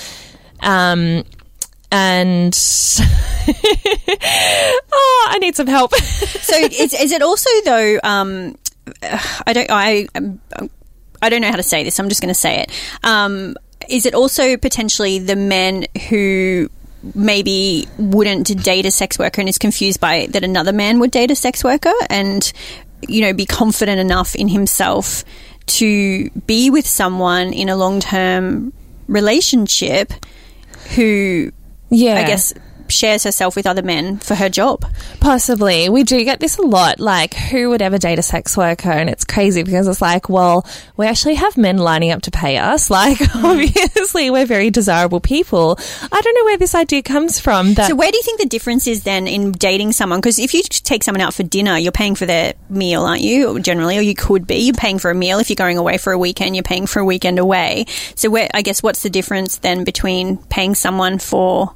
Um, 0.61 1.25
and 1.90 2.59
oh, 4.93 5.29
I 5.31 5.38
need 5.40 5.55
some 5.57 5.67
help. 5.67 5.95
so, 5.97 6.57
is, 6.57 6.93
is, 6.95 7.12
it 7.12 7.23
also 7.23 7.51
though? 7.64 8.01
Um, 8.03 8.57
I 9.47 9.53
don't. 9.53 9.71
I. 9.71 10.09
I 11.23 11.31
don't 11.31 11.40
know 11.40 11.51
how 11.51 11.57
to 11.57 11.62
say 11.62 11.85
this. 11.85 11.99
I'm 11.99 12.11
just 12.11 12.21
going 12.21 12.35
to 12.35 12.38
say 12.38 12.61
it. 12.61 12.71
Um, 13.03 13.57
is 13.88 14.05
it 14.05 14.14
also 14.14 14.59
potentially 14.59 15.19
the 15.19 15.37
men 15.37 15.87
who 16.09 16.69
maybe 17.14 17.87
wouldn't 17.99 18.62
date 18.62 18.87
a 18.87 18.90
sex 18.90 19.19
worker 19.19 19.40
and 19.40 19.49
is 19.49 19.59
confused 19.59 20.01
by 20.01 20.27
that 20.31 20.45
another 20.45 20.73
man 20.73 20.99
would 21.01 21.11
date 21.11 21.31
a 21.31 21.37
sex 21.37 21.62
worker 21.62 21.93
and 22.09 22.53
you 23.09 23.21
know, 23.21 23.33
be 23.33 23.47
confident 23.47 24.01
enough 24.01 24.35
in 24.35 24.49
himself 24.49 25.25
to 25.67 26.31
be 26.47 26.71
with 26.71 26.87
someone 26.87 27.53
in 27.53 27.69
a 27.69 27.77
long 27.77 28.01
term 28.01 28.73
relationship 29.09 30.12
who, 30.95 31.51
yeah, 31.90 32.14
I 32.14 32.27
guess, 32.27 32.53
shares 32.88 33.25
herself 33.25 33.57
with 33.57 33.66
other 33.66 33.83
men 33.83 34.18
for 34.18 34.35
her 34.35 34.49
job. 34.49 34.85
Possibly. 35.20 35.88
We 35.88 36.05
do 36.05 36.23
get 36.25 36.40
this 36.40 36.59
a 36.59 36.62
lot. 36.62 37.01
Like, 37.01 37.35
who 37.35 37.70
would 37.70 37.83
ever 37.83 37.99
date 37.99 38.18
a 38.18 38.23
sex 38.23 38.57
worker? 38.57 38.90
And 38.90 39.09
it's 39.09 39.25
crazy 39.25 39.62
because 39.62 39.88
it's 39.88 40.03
like, 40.03 40.29
well, 40.29 40.66
we 40.97 41.07
actually 41.07 41.35
have 41.35 41.57
men 41.57 41.79
lining 41.79 42.11
up 42.11 42.23
to 42.23 42.31
pay 42.31 42.59
us. 42.59 42.90
Like, 42.94 43.18
mm. 43.18 43.44
obviously, 43.44 44.31
we're 44.31 44.47
very 44.47 44.70
desirable 44.70 45.18
people. 45.18 45.77
I 46.12 46.20
don't 46.20 46.35
know 46.35 46.44
where 46.44 46.59
this 46.59 46.77
idea 46.77 47.03
comes 47.03 47.40
from. 47.40 47.75
That- 47.75 47.88
so, 47.88 47.97
where 47.97 48.11
do 48.11 48.16
you 48.16 48.23
think 48.23 48.40
the 48.40 48.47
difference 48.47 48.87
is 48.87 49.03
then 49.03 49.27
in 49.27 49.51
dating 49.51 49.92
someone? 49.92 50.20
Because 50.20 50.38
if 50.38 50.55
you 50.55 50.62
take 50.62 51.03
someone 51.03 51.20
out 51.20 51.35
for 51.35 51.42
dinner, 51.42 51.77
you're 51.77 51.90
paying 51.90 52.14
for 52.14 52.25
their 52.25 52.55
meal, 52.70 53.03
aren't 53.03 53.23
you? 53.23 53.59
Generally, 53.59 53.99
or 53.99 54.03
you 54.03 54.14
could 54.14 54.47
be. 54.47 54.59
You're 54.59 54.75
paying 54.75 55.01
for 55.01 55.11
a 55.11 55.14
meal. 55.14 55.40
If 55.40 55.51
you're 55.51 55.57
going 55.57 55.77
away 55.77 55.99
for 55.99 56.12
a 56.12 56.18
weekend, 56.18 56.55
you're 56.55 56.62
paying 56.62 56.87
for 56.87 57.01
a 57.01 57.05
weekend 57.05 57.40
away. 57.40 57.87
So, 58.14 58.31
where, 58.31 58.49
I 58.55 58.62
guess, 58.62 58.81
what's 58.81 59.03
the 59.03 59.11
difference 59.11 59.59
then 59.59 59.83
between 59.83 60.37
paying 60.37 60.77
someone 60.77 61.18
for 61.18 61.75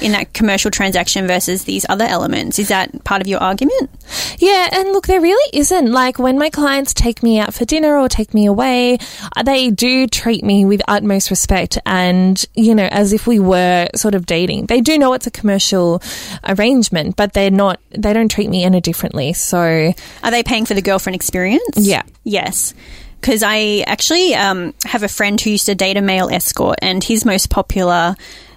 in 0.00 0.12
that 0.12 0.32
commercial 0.32 0.70
transaction 0.70 1.26
versus 1.26 1.64
these 1.64 1.84
other 1.88 2.04
elements. 2.04 2.58
Is 2.58 2.68
that 2.68 3.04
part 3.04 3.20
of 3.20 3.26
your 3.26 3.40
argument? 3.40 3.90
Yeah, 4.38 4.68
and 4.72 4.92
look, 4.92 5.06
there 5.06 5.20
really 5.20 5.50
isn't. 5.52 5.90
Like 5.90 6.18
when 6.18 6.38
my 6.38 6.50
clients 6.50 6.94
take 6.94 7.22
me 7.22 7.38
out 7.38 7.54
for 7.54 7.64
dinner 7.64 7.96
or 7.96 8.08
take 8.08 8.34
me 8.34 8.46
away, 8.46 8.98
uh, 9.36 9.42
they 9.42 9.70
do 9.70 10.06
treat 10.06 10.44
me 10.44 10.64
with 10.64 10.80
utmost 10.88 11.30
respect 11.30 11.78
and, 11.84 12.44
you 12.54 12.74
know, 12.74 12.88
as 12.90 13.12
if 13.12 13.26
we 13.26 13.38
were 13.38 13.88
sort 13.94 14.14
of 14.14 14.26
dating. 14.26 14.66
They 14.66 14.80
do 14.80 14.98
know 14.98 15.12
it's 15.12 15.26
a 15.26 15.30
commercial 15.30 16.02
arrangement, 16.44 17.16
but 17.16 17.32
they're 17.32 17.50
not, 17.50 17.80
they 17.90 18.12
don't 18.12 18.30
treat 18.30 18.50
me 18.50 18.64
any 18.64 18.80
differently. 18.80 19.32
So. 19.32 19.92
Are 20.22 20.30
they 20.30 20.42
paying 20.42 20.66
for 20.66 20.74
the 20.74 20.82
girlfriend 20.82 21.16
experience? 21.16 21.76
Yeah. 21.76 22.02
Yes 22.24 22.74
because 23.20 23.42
I 23.44 23.82
actually 23.86 24.34
um, 24.36 24.74
have 24.84 25.02
a 25.02 25.08
friend 25.08 25.40
who 25.40 25.50
used 25.50 25.66
to 25.66 25.74
date 25.74 25.96
a 25.96 26.00
male 26.00 26.28
escort, 26.28 26.78
and 26.82 27.02
his 27.02 27.24
most 27.24 27.50
popular 27.50 28.14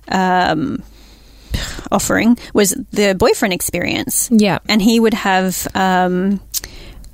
um, 0.07 0.83
offering 1.91 2.37
was 2.53 2.71
the 2.91 3.15
boyfriend 3.15 3.53
experience. 3.53 4.29
Yeah. 4.31 4.59
And 4.67 4.81
he 4.81 4.99
would 4.99 5.13
have 5.13 5.67
um, 5.73 6.39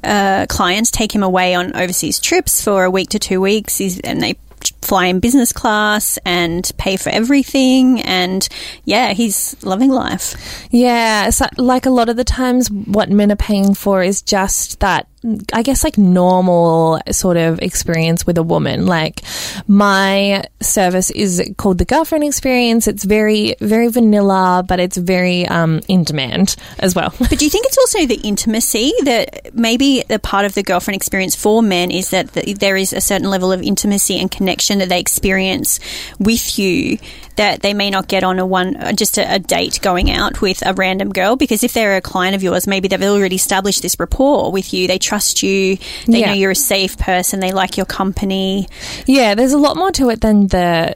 uh, 0.03 0.45
clients 0.47 0.91
take 0.91 1.13
him 1.13 1.23
away 1.23 1.55
on 1.55 1.75
overseas 1.75 2.19
trips 2.19 2.63
for 2.63 2.83
a 2.83 2.91
week 2.91 3.09
to 3.09 3.19
two 3.19 3.41
weeks, 3.41 3.77
He's, 3.77 3.99
and 3.99 4.21
they 4.21 4.35
fly 4.81 5.05
in 5.07 5.19
business 5.19 5.53
class 5.53 6.17
and 6.25 6.71
pay 6.77 6.97
for 6.97 7.09
everything 7.09 8.01
and 8.01 8.47
yeah 8.85 9.13
he's 9.13 9.55
loving 9.63 9.91
life 9.91 10.67
yeah 10.71 11.29
so 11.29 11.45
like 11.57 11.85
a 11.85 11.89
lot 11.89 12.09
of 12.09 12.15
the 12.15 12.23
times 12.23 12.69
what 12.71 13.09
men 13.09 13.31
are 13.31 13.35
paying 13.35 13.73
for 13.73 14.01
is 14.01 14.21
just 14.21 14.79
that 14.79 15.07
I 15.53 15.61
guess 15.61 15.83
like 15.83 15.97
normal 15.97 16.99
sort 17.11 17.37
of 17.37 17.59
experience 17.61 18.25
with 18.25 18.37
a 18.37 18.43
woman. 18.43 18.85
Like 18.85 19.21
my 19.67 20.45
service 20.61 21.09
is 21.11 21.41
called 21.57 21.77
the 21.79 21.85
girlfriend 21.85 22.23
experience. 22.23 22.87
It's 22.87 23.03
very, 23.03 23.55
very 23.59 23.89
vanilla, 23.89 24.63
but 24.67 24.79
it's 24.79 24.97
very 24.97 25.47
um, 25.47 25.81
in 25.87 26.03
demand 26.03 26.55
as 26.79 26.95
well. 26.95 27.13
But 27.27 27.39
do 27.39 27.45
you 27.45 27.51
think 27.51 27.65
it's 27.65 27.77
also 27.77 28.05
the 28.05 28.21
intimacy 28.23 28.93
that 29.03 29.53
maybe 29.53 30.03
the 30.07 30.17
part 30.17 30.45
of 30.45 30.53
the 30.53 30.63
girlfriend 30.63 30.95
experience 30.95 31.35
for 31.35 31.61
men 31.61 31.91
is 31.91 32.11
that 32.11 32.31
there 32.33 32.77
is 32.77 32.93
a 32.93 33.01
certain 33.01 33.29
level 33.29 33.51
of 33.51 33.61
intimacy 33.61 34.17
and 34.17 34.31
connection 34.31 34.79
that 34.79 34.87
they 34.87 34.99
experience 34.99 35.79
with 36.19 36.57
you 36.57 36.97
that 37.37 37.61
they 37.61 37.73
may 37.73 37.89
not 37.89 38.07
get 38.07 38.23
on 38.23 38.39
a 38.39 38.45
one 38.45 38.95
just 38.95 39.17
a, 39.17 39.35
a, 39.35 39.39
date 39.39 39.79
going 39.81 40.09
out 40.11 40.41
with 40.41 40.65
a 40.65 40.73
random 40.73 41.09
girl 41.09 41.35
because 41.35 41.63
if 41.63 41.73
they're 41.73 41.95
a 41.95 42.01
client 42.01 42.35
of 42.35 42.43
yours 42.43 42.67
maybe 42.67 42.87
they've 42.87 43.03
already 43.03 43.35
established 43.35 43.81
this 43.81 43.97
rapport 43.99 44.51
with 44.51 44.73
you 44.73 44.87
they 44.87 44.97
trust 44.97 45.16
you 45.43 45.77
they 46.07 46.19
yeah. 46.19 46.27
know 46.27 46.33
you're 46.33 46.51
a 46.51 46.55
safe 46.55 46.97
person 46.97 47.39
they 47.39 47.51
like 47.51 47.77
your 47.77 47.85
company 47.85 48.67
yeah 49.05 49.35
there's 49.35 49.53
a 49.53 49.57
lot 49.57 49.75
more 49.75 49.91
to 49.91 50.09
it 50.09 50.21
than 50.21 50.47
the 50.47 50.95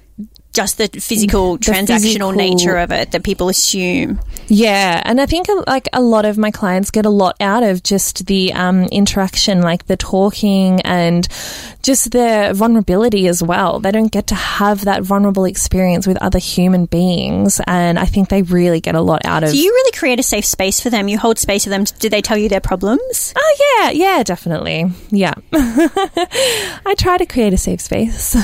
just 0.54 0.78
the 0.78 0.88
physical 0.88 1.58
the 1.58 1.66
transactional 1.66 2.02
physical, 2.02 2.32
nature 2.34 2.78
of 2.78 2.92
it 2.92 3.12
that 3.12 3.24
people 3.24 3.50
assume. 3.50 4.20
Yeah, 4.48 5.02
and 5.06 5.22
I 5.22 5.26
think 5.26 5.48
like 5.68 5.88
a 5.94 6.02
lot 6.02 6.26
of 6.26 6.38
my 6.38 6.52
clients 6.52 6.92
get 6.92 7.06
a 7.06 7.10
lot 7.10 7.38
out 7.40 7.64
of 7.64 7.84
just 7.84 8.26
the 8.26 8.54
um, 8.54 8.84
interaction, 8.86 9.62
like 9.62 9.88
the 9.88 9.96
talking 9.96 10.82
and 10.82 11.28
just 11.84 12.12
the 12.12 12.52
vulnerability 12.54 13.28
as 13.28 13.42
well. 13.42 13.80
They 13.80 13.92
don't 13.92 14.12
get 14.12 14.28
to 14.28 14.36
have 14.36 14.86
that 14.86 15.04
vulnerable 15.04 15.46
experience 15.46 16.06
with 16.06 16.18
other 16.22 16.40
human 16.40 16.86
beings, 16.86 17.62
and 17.66 17.98
I 17.98 18.06
think 18.06 18.28
they 18.28 18.42
really 18.42 18.82
get 18.82 18.96
a 18.96 19.02
lot 19.02 19.26
out 19.26 19.44
of. 19.44 19.52
Do 19.52 19.58
you 19.58 19.72
really 19.72 19.92
create 19.98 20.20
a 20.20 20.24
safe 20.24 20.46
space 20.46 20.82
for 20.82 20.90
them? 20.90 21.08
You 21.08 21.18
hold 21.18 21.40
space 21.40 21.64
for 21.64 21.70
them. 21.70 21.86
Do 22.00 22.10
they 22.10 22.22
tell 22.22 22.38
you 22.38 22.50
their 22.50 22.62
problems? 22.62 23.34
Oh 23.38 23.80
yeah, 23.80 23.92
yeah, 23.92 24.24
definitely. 24.24 24.92
Yeah, 25.12 25.34
I 25.54 26.96
try 26.98 27.18
to 27.18 27.26
create 27.26 27.54
a 27.54 27.58
safe 27.58 27.80
space. 27.80 28.36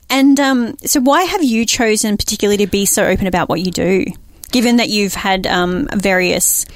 and 0.10 0.40
um, 0.40 0.76
so, 0.84 1.00
why 1.00 1.24
have 1.24 1.42
you? 1.42 1.49
You 1.50 1.66
chosen 1.66 2.16
particularly 2.16 2.64
to 2.64 2.66
be 2.66 2.86
so 2.86 3.04
open 3.04 3.26
about 3.26 3.48
what 3.48 3.60
you 3.60 3.70
do, 3.70 4.06
given 4.50 4.76
that 4.76 4.88
you've 4.88 5.14
had 5.14 5.46
um, 5.46 5.88
various 5.94 6.66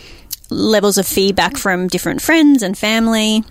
levels 0.50 0.98
of 0.98 1.06
feedback 1.06 1.56
from 1.56 1.88
different 1.88 2.20
friends 2.20 2.62
and 2.62 2.76
family. 2.76 3.42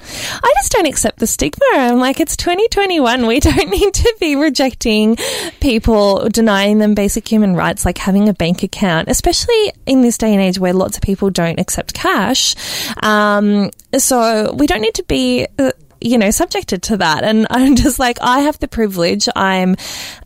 I 0.44 0.54
just 0.56 0.72
don't 0.72 0.86
accept 0.86 1.20
the 1.20 1.28
stigma. 1.28 1.66
I'm 1.74 2.00
like, 2.00 2.20
it's 2.20 2.38
2021. 2.38 3.26
We 3.26 3.40
don't 3.40 3.70
need 3.70 3.94
to 3.94 4.16
be 4.20 4.36
rejecting 4.36 5.18
people, 5.60 6.30
denying 6.30 6.80
them 6.80 6.94
basic 6.94 7.28
human 7.28 7.56
rights 7.56 7.86
like 7.86 7.98
having 7.98 8.30
a 8.30 8.34
bank 8.34 8.64
account, 8.64 9.10
especially 9.10 9.74
in 9.86 10.02
this 10.02 10.18
day 10.18 10.34
and 10.34 10.42
age 10.42 10.60
where 10.60 10.74
lots 10.74 10.98
of 10.98 11.04
people 11.04 11.30
don't 11.30 11.60
accept 11.60 11.94
cash. 11.94 12.56
Um, 13.02 13.72
so 13.98 14.54
we 14.54 14.68
don't 14.68 14.82
need 14.82 14.96
to 14.96 15.04
be. 15.04 15.48
Uh, 15.58 15.72
you 16.06 16.18
know, 16.18 16.32
subjected 16.32 16.84
to 16.84 16.98
that. 16.98 17.24
And 17.24 17.48
I'm 17.50 17.78
just 17.78 17.98
like, 17.98 18.18
I 18.20 18.42
have 18.42 18.60
the 18.60 18.68
privilege. 18.68 19.30
I'm 19.38 19.78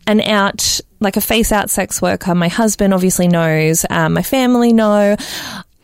an 0.08 0.20
out, 0.20 0.80
like 1.00 1.16
a 1.16 1.20
face 1.20 1.52
out 1.52 1.70
sex 1.70 2.02
worker. 2.02 2.34
My 2.34 2.48
husband 2.48 2.92
obviously 2.94 3.28
knows, 3.28 3.84
um, 3.90 4.14
my 4.14 4.22
family 4.22 4.72
know. 4.72 5.16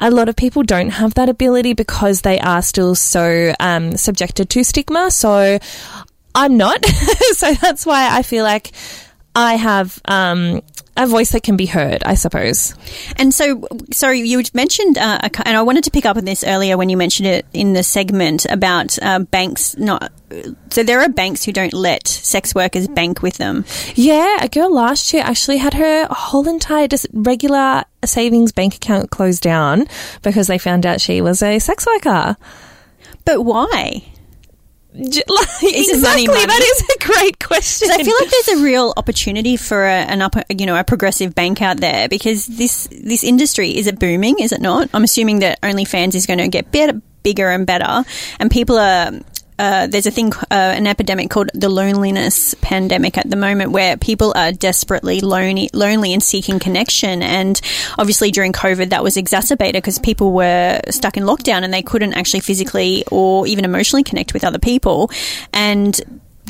A 0.00 0.11
lot 0.11 0.29
of 0.29 0.35
people 0.35 0.64
don't 0.64 0.90
have 0.90 1.14
that 1.14 1.29
ability 1.29 1.72
because 1.72 2.22
they 2.22 2.40
are 2.40 2.62
still 2.62 2.94
so 2.94 3.55
um, 3.61 3.96
subjected 3.96 4.50
to 4.50 4.64
stigma. 4.64 5.11
So 5.11 5.59
I'm 6.35 6.57
not. 6.57 6.85
so 7.33 7.55
that's 7.55 7.87
why 7.87 8.09
I 8.11 8.22
feel 8.22 8.44
like 8.44 8.72
I 9.35 9.55
have 9.55 10.01
um, 10.05 10.62
a 10.97 11.07
voice 11.07 11.33
that 11.33 11.42
can 11.42 11.57
be 11.57 11.66
heard, 11.66 12.05
I 12.05 12.14
suppose. 12.14 12.75
And 13.16 13.35
so, 13.35 13.66
sorry, 13.92 14.20
you 14.20 14.42
mentioned, 14.55 14.97
uh, 14.97 15.18
a 15.23 15.49
and 15.49 15.57
I 15.57 15.62
wanted 15.62 15.85
to 15.85 15.90
pick 15.90 16.07
up 16.07 16.16
on 16.16 16.25
this 16.25 16.44
earlier 16.44 16.77
when 16.77 16.88
you 16.88 16.97
mentioned 16.97 17.27
it 17.27 17.47
in 17.53 17.73
the 17.73 17.83
segment 17.83 18.47
about 18.47 18.97
uh, 19.03 19.20
banks 19.20 19.77
not. 19.77 20.12
So 20.70 20.83
there 20.83 21.01
are 21.01 21.09
banks 21.09 21.44
who 21.44 21.53
don't 21.53 21.73
let 21.73 22.07
sex 22.07 22.55
workers 22.55 22.88
bank 22.88 23.23
with 23.23 23.37
them. 23.38 23.64
Yeah, 23.94 24.38
a 24.40 24.49
girl 24.49 24.73
last 24.73 25.12
year 25.12 25.23
actually 25.25 25.59
had 25.59 25.75
her 25.75 26.07
whole 26.11 26.49
entire 26.49 26.88
just 26.88 27.07
regular 27.12 27.85
savings 28.05 28.53
bank 28.53 28.77
account 28.77 29.11
closed 29.11 29.42
down 29.42 29.87
because 30.23 30.47
they 30.47 30.59
found 30.59 30.87
out 30.87 31.01
she 31.01 31.20
was 31.20 31.42
a 31.42 31.59
sex 31.59 31.87
worker. 31.87 32.37
But 33.25 33.42
why? 33.42 33.68
J- 33.68 33.73
like, 33.73 34.05
Is 34.05 34.05
it 34.05 34.12
money, 34.12 34.84
exactly, 35.62 36.26
that 36.26 36.62
is 36.62 36.96
a 36.96 37.04
great 37.04 37.40
question. 37.40 37.90
I 37.90 37.96
feel 38.04 38.14
like 38.20 38.30
there's 38.30 38.61
a 38.61 38.62
real 38.62 38.94
opportunity 38.96 39.57
for 39.57 39.85
a, 39.85 39.90
an 39.90 40.22
upper, 40.22 40.44
you 40.48 40.66
know, 40.66 40.78
a 40.78 40.85
progressive 40.85 41.35
bank 41.35 41.61
out 41.61 41.78
there 41.78 42.09
because 42.09 42.46
this 42.46 42.87
this 42.92 43.24
industry 43.24 43.76
is 43.76 43.88
it 43.88 43.98
booming? 43.98 44.38
Is 44.38 44.52
it 44.52 44.61
not? 44.61 44.88
I'm 44.94 45.02
assuming 45.02 45.40
that 45.40 45.61
OnlyFans 45.62 46.14
is 46.14 46.26
going 46.26 46.38
to 46.38 46.46
get 46.46 46.70
better, 46.70 47.00
bigger 47.24 47.50
and 47.50 47.66
better, 47.66 48.04
and 48.38 48.50
people 48.50 48.78
are. 48.78 49.11
Uh, 49.59 49.87
there's 49.87 50.07
a 50.07 50.11
thing, 50.11 50.33
uh, 50.35 50.45
an 50.51 50.87
epidemic 50.87 51.31
called 51.31 51.51
the 51.55 51.69
loneliness 51.69 52.55
pandemic 52.55 53.17
at 53.17 53.29
the 53.29 53.37
moment, 53.37 53.71
where 53.71 53.97
people 53.97 54.33
are 54.37 54.53
desperately 54.53 55.21
lonely, 55.21 55.71
lonely 55.73 56.12
and 56.12 56.23
seeking 56.23 56.59
connection. 56.59 57.23
And 57.23 57.61
obviously, 57.99 58.31
during 58.31 58.53
COVID, 58.53 58.90
that 58.90 59.05
was 59.05 59.17
exacerbated 59.17 59.83
because 59.83 59.99
people 59.99 60.33
were 60.33 60.81
stuck 60.90 61.17
in 61.17 61.25
lockdown 61.25 61.62
and 61.62 61.73
they 61.73 61.83
couldn't 61.83 62.14
actually 62.14 62.40
physically 62.40 63.05
or 63.11 63.47
even 63.47 63.64
emotionally 63.64 64.03
connect 64.03 64.35
with 64.35 64.45
other 64.45 64.59
people. 64.59 65.11
And 65.53 66.01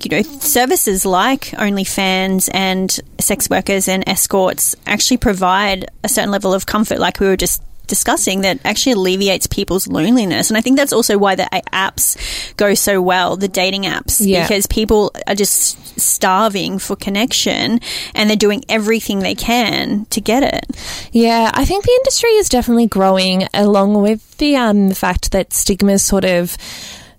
you 0.02 0.10
know, 0.10 0.22
services 0.22 1.06
like 1.06 1.46
OnlyFans 1.52 2.50
and 2.52 2.90
sex 3.20 3.48
workers 3.48 3.88
and 3.88 4.06
escorts 4.08 4.74
actually 4.86 5.18
provide 5.18 5.86
a 6.02 6.08
certain 6.08 6.30
level 6.30 6.52
of 6.52 6.66
comfort, 6.66 6.98
like 6.98 7.20
we 7.20 7.26
were 7.26 7.36
just 7.36 7.62
discussing, 7.86 8.40
that 8.42 8.58
actually 8.64 8.92
alleviates 8.92 9.46
people's 9.46 9.86
loneliness. 9.86 10.50
And 10.50 10.56
I 10.56 10.60
think 10.60 10.76
that's 10.76 10.92
also 10.92 11.18
why 11.18 11.34
the 11.34 11.48
apps 11.72 12.16
go 12.56 12.74
so 12.74 13.00
well, 13.02 13.36
the 13.36 13.48
dating 13.48 13.82
apps, 13.82 14.18
Yeah. 14.24 14.42
because 14.46 14.66
people 14.66 15.12
are 15.26 15.34
just 15.34 15.98
starving 15.98 16.78
for 16.78 16.96
connection 16.96 17.80
and 18.14 18.28
they're 18.28 18.36
doing 18.36 18.64
everything 18.68 19.20
they 19.20 19.34
can 19.34 20.06
to 20.10 20.20
get 20.20 20.42
it. 20.42 20.66
Yeah, 21.12 21.50
I 21.54 21.64
think 21.64 21.84
the 21.84 21.92
industry 21.92 22.30
is 22.30 22.48
definitely 22.48 22.86
growing 22.86 23.46
along 23.54 24.00
with 24.02 24.36
the 24.38 24.56
um, 24.56 24.90
fact 24.92 25.30
that 25.32 25.52
stigma 25.52 25.98
sort 25.98 26.24
of 26.24 26.56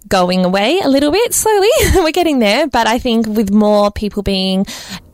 going 0.08 0.46
away 0.46 0.80
a 0.80 0.90
little 0.90 1.12
bit 1.12 1.34
slowly. 1.34 1.70
We're 1.96 2.12
getting 2.12 2.40
there, 2.40 2.68
but 2.68 2.88
I 2.88 3.00
think 3.00 3.28
with 3.28 3.52
more 3.52 3.92
people 3.92 4.24
being 4.24 4.66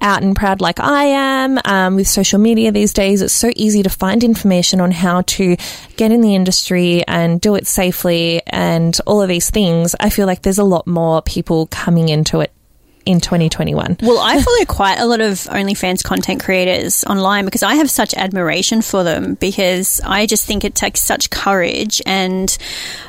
out 0.02 0.24
and 0.24 0.36
proud 0.36 0.62
like 0.62 0.80
I 0.80 1.06
am, 1.06 1.60
um, 1.66 1.96
with 1.96 2.08
social 2.08 2.40
media 2.40 2.72
these 2.72 2.94
days, 2.94 3.22
it's 3.22 3.34
so 3.34 3.52
easy 3.56 3.84
to 3.84 3.90
find 3.90 4.24
information 4.24 4.82
on 4.82 4.92
how 4.92 5.22
to 5.22 5.56
get 5.96 6.12
in 6.12 6.22
the 6.22 6.36
industry 6.36 7.04
and 7.08 7.40
do 7.40 7.56
it 7.56 7.68
safely 7.68 8.42
and 8.48 8.98
all 9.06 9.22
of 9.22 9.30
these 9.30 9.50
things. 9.50 9.96
I 10.00 10.10
feel 10.10 10.28
like 10.28 10.42
there's 10.42 10.58
a 10.58 10.64
lot 10.64 10.88
more 10.88 11.22
people 11.22 11.68
coming 11.68 12.10
into 12.10 12.42
it 12.42 12.52
in 13.06 13.20
2021. 13.20 13.98
Well, 14.02 14.20
I 14.20 14.42
follow 14.42 14.66
quite 14.66 15.00
a 15.00 15.06
lot 15.06 15.22
of 15.22 15.34
OnlyFans 15.34 16.04
content 16.04 16.44
creators 16.44 17.04
online 17.06 17.46
because 17.46 17.64
I 17.64 17.76
have 17.76 17.90
such 17.90 18.14
admiration 18.14 18.82
for 18.82 19.04
them 19.04 19.36
because 19.36 20.02
I 20.06 20.26
just 20.26 20.46
think 20.46 20.64
it 20.64 20.76
takes 20.76 21.02
such 21.02 21.30
courage 21.30 22.02
and, 22.06 22.56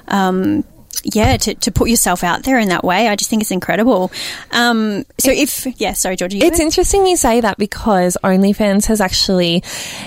um, 0.08 0.64
yeah, 1.05 1.37
to, 1.37 1.55
to 1.55 1.72
put 1.72 1.88
yourself 1.88 2.22
out 2.22 2.44
there 2.44 2.59
in 2.59 2.68
that 2.68 2.85
way. 2.85 3.09
I 3.09 3.16
just 3.16 3.28
think 3.31 3.42
it's 3.42 3.50
incredible. 3.50 4.12
Um, 4.50 5.05
so 5.18 5.31
if, 5.31 5.66
yeah, 5.81 5.92
sorry, 5.94 6.16
Georgia. 6.16 6.37
you 6.37 6.46
It's 6.46 6.59
go. 6.59 6.64
interesting 6.64 7.07
you 7.07 7.16
say 7.16 7.40
that 7.40 7.59
because 7.59 8.16
OnlyFans 8.22 8.87
has 8.87 9.00
actually 9.00 9.62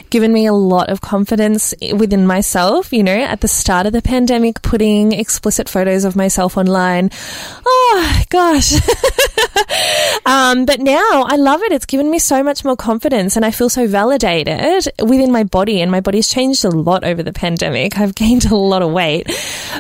given 0.10 0.32
me 0.32 0.46
a 0.46 0.54
lot 0.54 0.90
of 0.90 1.02
confidence 1.02 1.74
within 1.96 2.26
myself. 2.26 2.94
You 2.94 3.04
know, 3.04 3.16
at 3.18 3.42
the 3.42 3.48
start 3.48 3.86
of 3.88 3.94
the 3.94 4.02
pandemic, 4.02 4.62
putting 4.62 5.12
explicit 5.12 5.68
photos 5.70 6.06
of 6.06 6.16
myself 6.16 6.58
online. 6.58 7.10
Oh, 7.66 8.22
gosh. 8.30 8.74
um, 10.26 10.66
but 10.66 10.80
now 10.80 11.24
I 11.28 11.36
love 11.36 11.62
it. 11.64 11.72
It's 11.72 11.86
given 11.86 12.10
me 12.10 12.20
so 12.20 12.44
much 12.44 12.64
more 12.64 12.76
confidence 12.76 13.36
and 13.36 13.46
I 13.46 13.52
feel 13.52 13.70
so 13.70 13.88
validated 13.88 14.88
within 15.02 15.32
my 15.32 15.44
body. 15.44 15.82
And 15.82 15.92
my 15.92 16.02
body's 16.02 16.30
changed 16.30 16.64
a 16.66 16.70
lot 16.70 17.04
over 17.04 17.22
the 17.24 17.34
pandemic. 17.34 17.98
I've 18.00 18.16
gained 18.26 18.46
a 18.46 18.56
lot 18.56 18.82
of 18.82 18.92
weight. 18.92 19.28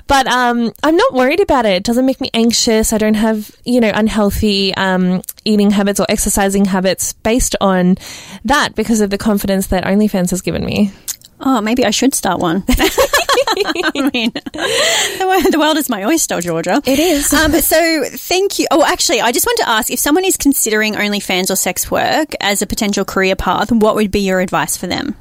But 0.08 0.28
um, 0.28 0.72
I'm 0.84 0.95
not 0.96 1.14
worried 1.14 1.40
about 1.40 1.66
it. 1.66 1.74
It 1.74 1.84
doesn't 1.84 2.06
make 2.06 2.22
me 2.22 2.30
anxious. 2.34 2.94
I 2.94 2.98
don't 2.98 3.16
have, 3.16 3.52
you 3.64 3.80
know, 3.80 3.92
unhealthy 3.94 4.74
um, 4.76 5.22
eating 5.44 5.72
habits 5.72 6.00
or 6.00 6.06
exercising 6.10 6.66
habits 6.66 7.14
based 7.14 7.56
on 7.62 7.98
that 8.44 8.76
because 8.76 9.02
of 9.02 9.10
the 9.10 9.18
confidence 9.18 9.68
that 9.68 9.84
OnlyFans 9.86 10.32
has 10.32 10.42
given 10.42 10.66
me. 10.66 10.92
Oh, 11.40 11.60
maybe 11.62 11.86
I 11.86 11.90
should 11.90 12.16
start 12.16 12.40
one. 12.40 12.64
I 12.70 14.10
mean, 14.14 14.32
the, 14.32 15.50
the 15.52 15.60
world 15.60 15.78
is 15.78 15.90
my 15.90 16.06
oyster, 16.06 16.40
Georgia. 16.40 16.82
It 16.86 16.98
is. 16.98 17.32
Um, 17.34 17.52
so, 17.54 18.04
thank 18.06 18.58
you. 18.58 18.68
Oh, 18.72 18.84
actually, 18.86 19.22
I 19.22 19.32
just 19.32 19.46
want 19.46 19.58
to 19.60 19.70
ask 19.70 19.92
if 19.92 20.00
someone 20.00 20.24
is 20.26 20.38
considering 20.38 20.94
OnlyFans 20.94 21.52
or 21.52 21.56
sex 21.56 21.92
work 21.92 22.34
as 22.40 22.62
a 22.62 22.68
potential 22.68 23.04
career 23.04 23.36
path, 23.36 23.72
what 23.72 23.96
would 23.96 24.12
be 24.12 24.22
your 24.22 24.40
advice 24.40 24.78
for 24.78 24.88
them? 24.88 25.16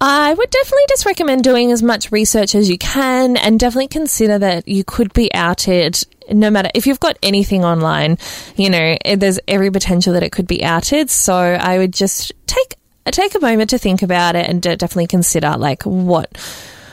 I 0.00 0.34
would 0.34 0.50
definitely 0.50 0.84
just 0.88 1.06
recommend 1.06 1.44
doing 1.44 1.72
as 1.72 1.82
much 1.82 2.12
research 2.12 2.54
as 2.54 2.68
you 2.70 2.78
can 2.78 3.36
and 3.36 3.58
definitely 3.58 3.88
consider 3.88 4.38
that 4.38 4.68
you 4.68 4.84
could 4.84 5.12
be 5.12 5.32
outed 5.34 6.04
no 6.30 6.50
matter 6.50 6.70
if 6.74 6.86
you've 6.86 7.00
got 7.00 7.16
anything 7.22 7.64
online, 7.64 8.18
you 8.56 8.70
know, 8.70 8.96
eh, 9.04 9.16
there's 9.16 9.40
every 9.48 9.70
potential 9.70 10.12
that 10.12 10.22
it 10.22 10.30
could 10.30 10.46
be 10.46 10.62
outed. 10.62 11.10
So 11.10 11.34
I 11.34 11.78
would 11.78 11.92
just 11.92 12.32
take 12.46 12.76
take 13.06 13.34
a 13.34 13.40
moment 13.40 13.70
to 13.70 13.78
think 13.78 14.02
about 14.02 14.36
it 14.36 14.46
and 14.46 14.60
definitely 14.60 15.06
consider 15.06 15.56
like 15.56 15.84
what 15.84 16.36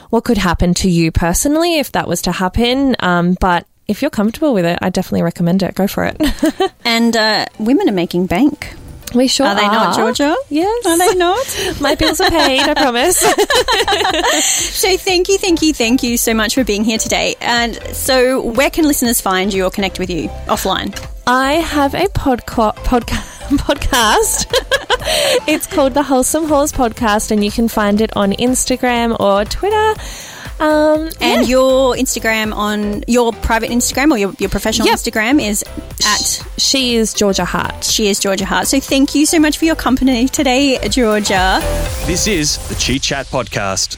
what 0.10 0.24
could 0.24 0.38
happen 0.38 0.74
to 0.74 0.90
you 0.90 1.12
personally 1.12 1.80
if 1.80 1.92
that 1.92 2.08
was 2.08 2.22
to 2.24 2.32
happen. 2.32 2.96
Um, 3.00 3.36
but 3.40 3.68
if 3.88 4.02
you're 4.02 4.12
comfortable 4.12 4.54
with 4.54 4.66
it, 4.66 4.80
I 4.82 4.90
definitely 4.90 5.24
recommend 5.24 5.62
it. 5.64 5.76
Go 5.76 5.88
for 5.88 6.06
it. 6.06 6.72
And 6.88 7.18
uh, 7.18 7.48
women 7.58 7.90
are 7.90 7.94
making 7.94 8.28
bank. 8.28 8.76
We 9.16 9.28
sure 9.30 9.48
Are 9.48 9.56
they 9.56 9.66
not, 9.68 9.96
Georgia? 9.96 10.36
Yes. 10.50 10.86
Are 10.86 10.98
they 10.98 11.16
not? 11.16 11.78
My 11.82 11.96
bills 11.96 12.20
are 12.20 12.30
paid, 12.30 12.60
I 12.62 12.74
promise. 12.74 13.18
so, 14.80 14.98
thank 14.98 15.30
you, 15.30 15.38
thank 15.38 15.62
you, 15.62 15.74
thank 15.74 16.04
you 16.04 16.18
so 16.18 16.34
much 16.34 16.56
for 16.56 16.66
being 16.66 16.84
here 16.84 16.98
today. 16.98 17.36
And 17.40 17.76
so, 17.96 18.42
where 18.42 18.70
can 18.70 18.86
listeners 18.86 19.22
find 19.22 19.54
you 19.54 19.64
or 19.66 19.72
connect 19.72 20.00
with 20.00 20.10
you 20.10 20.28
offline? 20.48 20.94
I 21.26 21.54
have 21.54 21.94
a 21.94 22.08
podca- 22.10 22.76
podca- 22.76 23.32
podcast. 23.58 24.52
it's 25.48 25.66
called 25.66 25.94
the 25.94 26.04
Wholesome 26.04 26.48
Whores 26.48 26.74
Podcast, 26.74 27.32
and 27.32 27.44
you 27.44 27.52
can 27.52 27.70
find 27.70 28.02
it 28.02 28.16
on 28.18 28.34
Instagram 28.34 29.18
or 29.20 29.46
Twitter. 29.46 29.94
Um, 30.60 31.10
And 31.20 31.48
your 31.48 31.96
Instagram 31.96 32.54
on 32.56 33.04
your 33.08 33.34
private 33.34 33.70
Instagram 33.72 34.12
or 34.12 34.18
your, 34.18 34.34
your 34.40 34.50
professional 34.50 34.88
Yep. 34.88 34.98
Instagram 35.00 35.42
is 35.46 35.64
at 36.06 36.46
she 36.58 36.96
is 36.96 37.14
Georgia 37.14 37.46
Hart. 37.46 37.84
She 37.84 38.08
is 38.08 38.20
Georgia 38.20 38.46
Hart. 38.46 38.68
So 38.68 38.80
thank 38.80 39.16
you 39.16 39.26
so 39.26 39.40
much 39.40 39.58
for 39.58 39.66
your 39.66 39.76
company 39.76 40.28
today, 40.28 40.80
Georgia. 40.90 41.60
This 42.06 42.28
is 42.28 42.58
the 42.70 42.76
Chi 42.76 42.98
Chat 43.00 43.26
Podcast. 43.28 43.98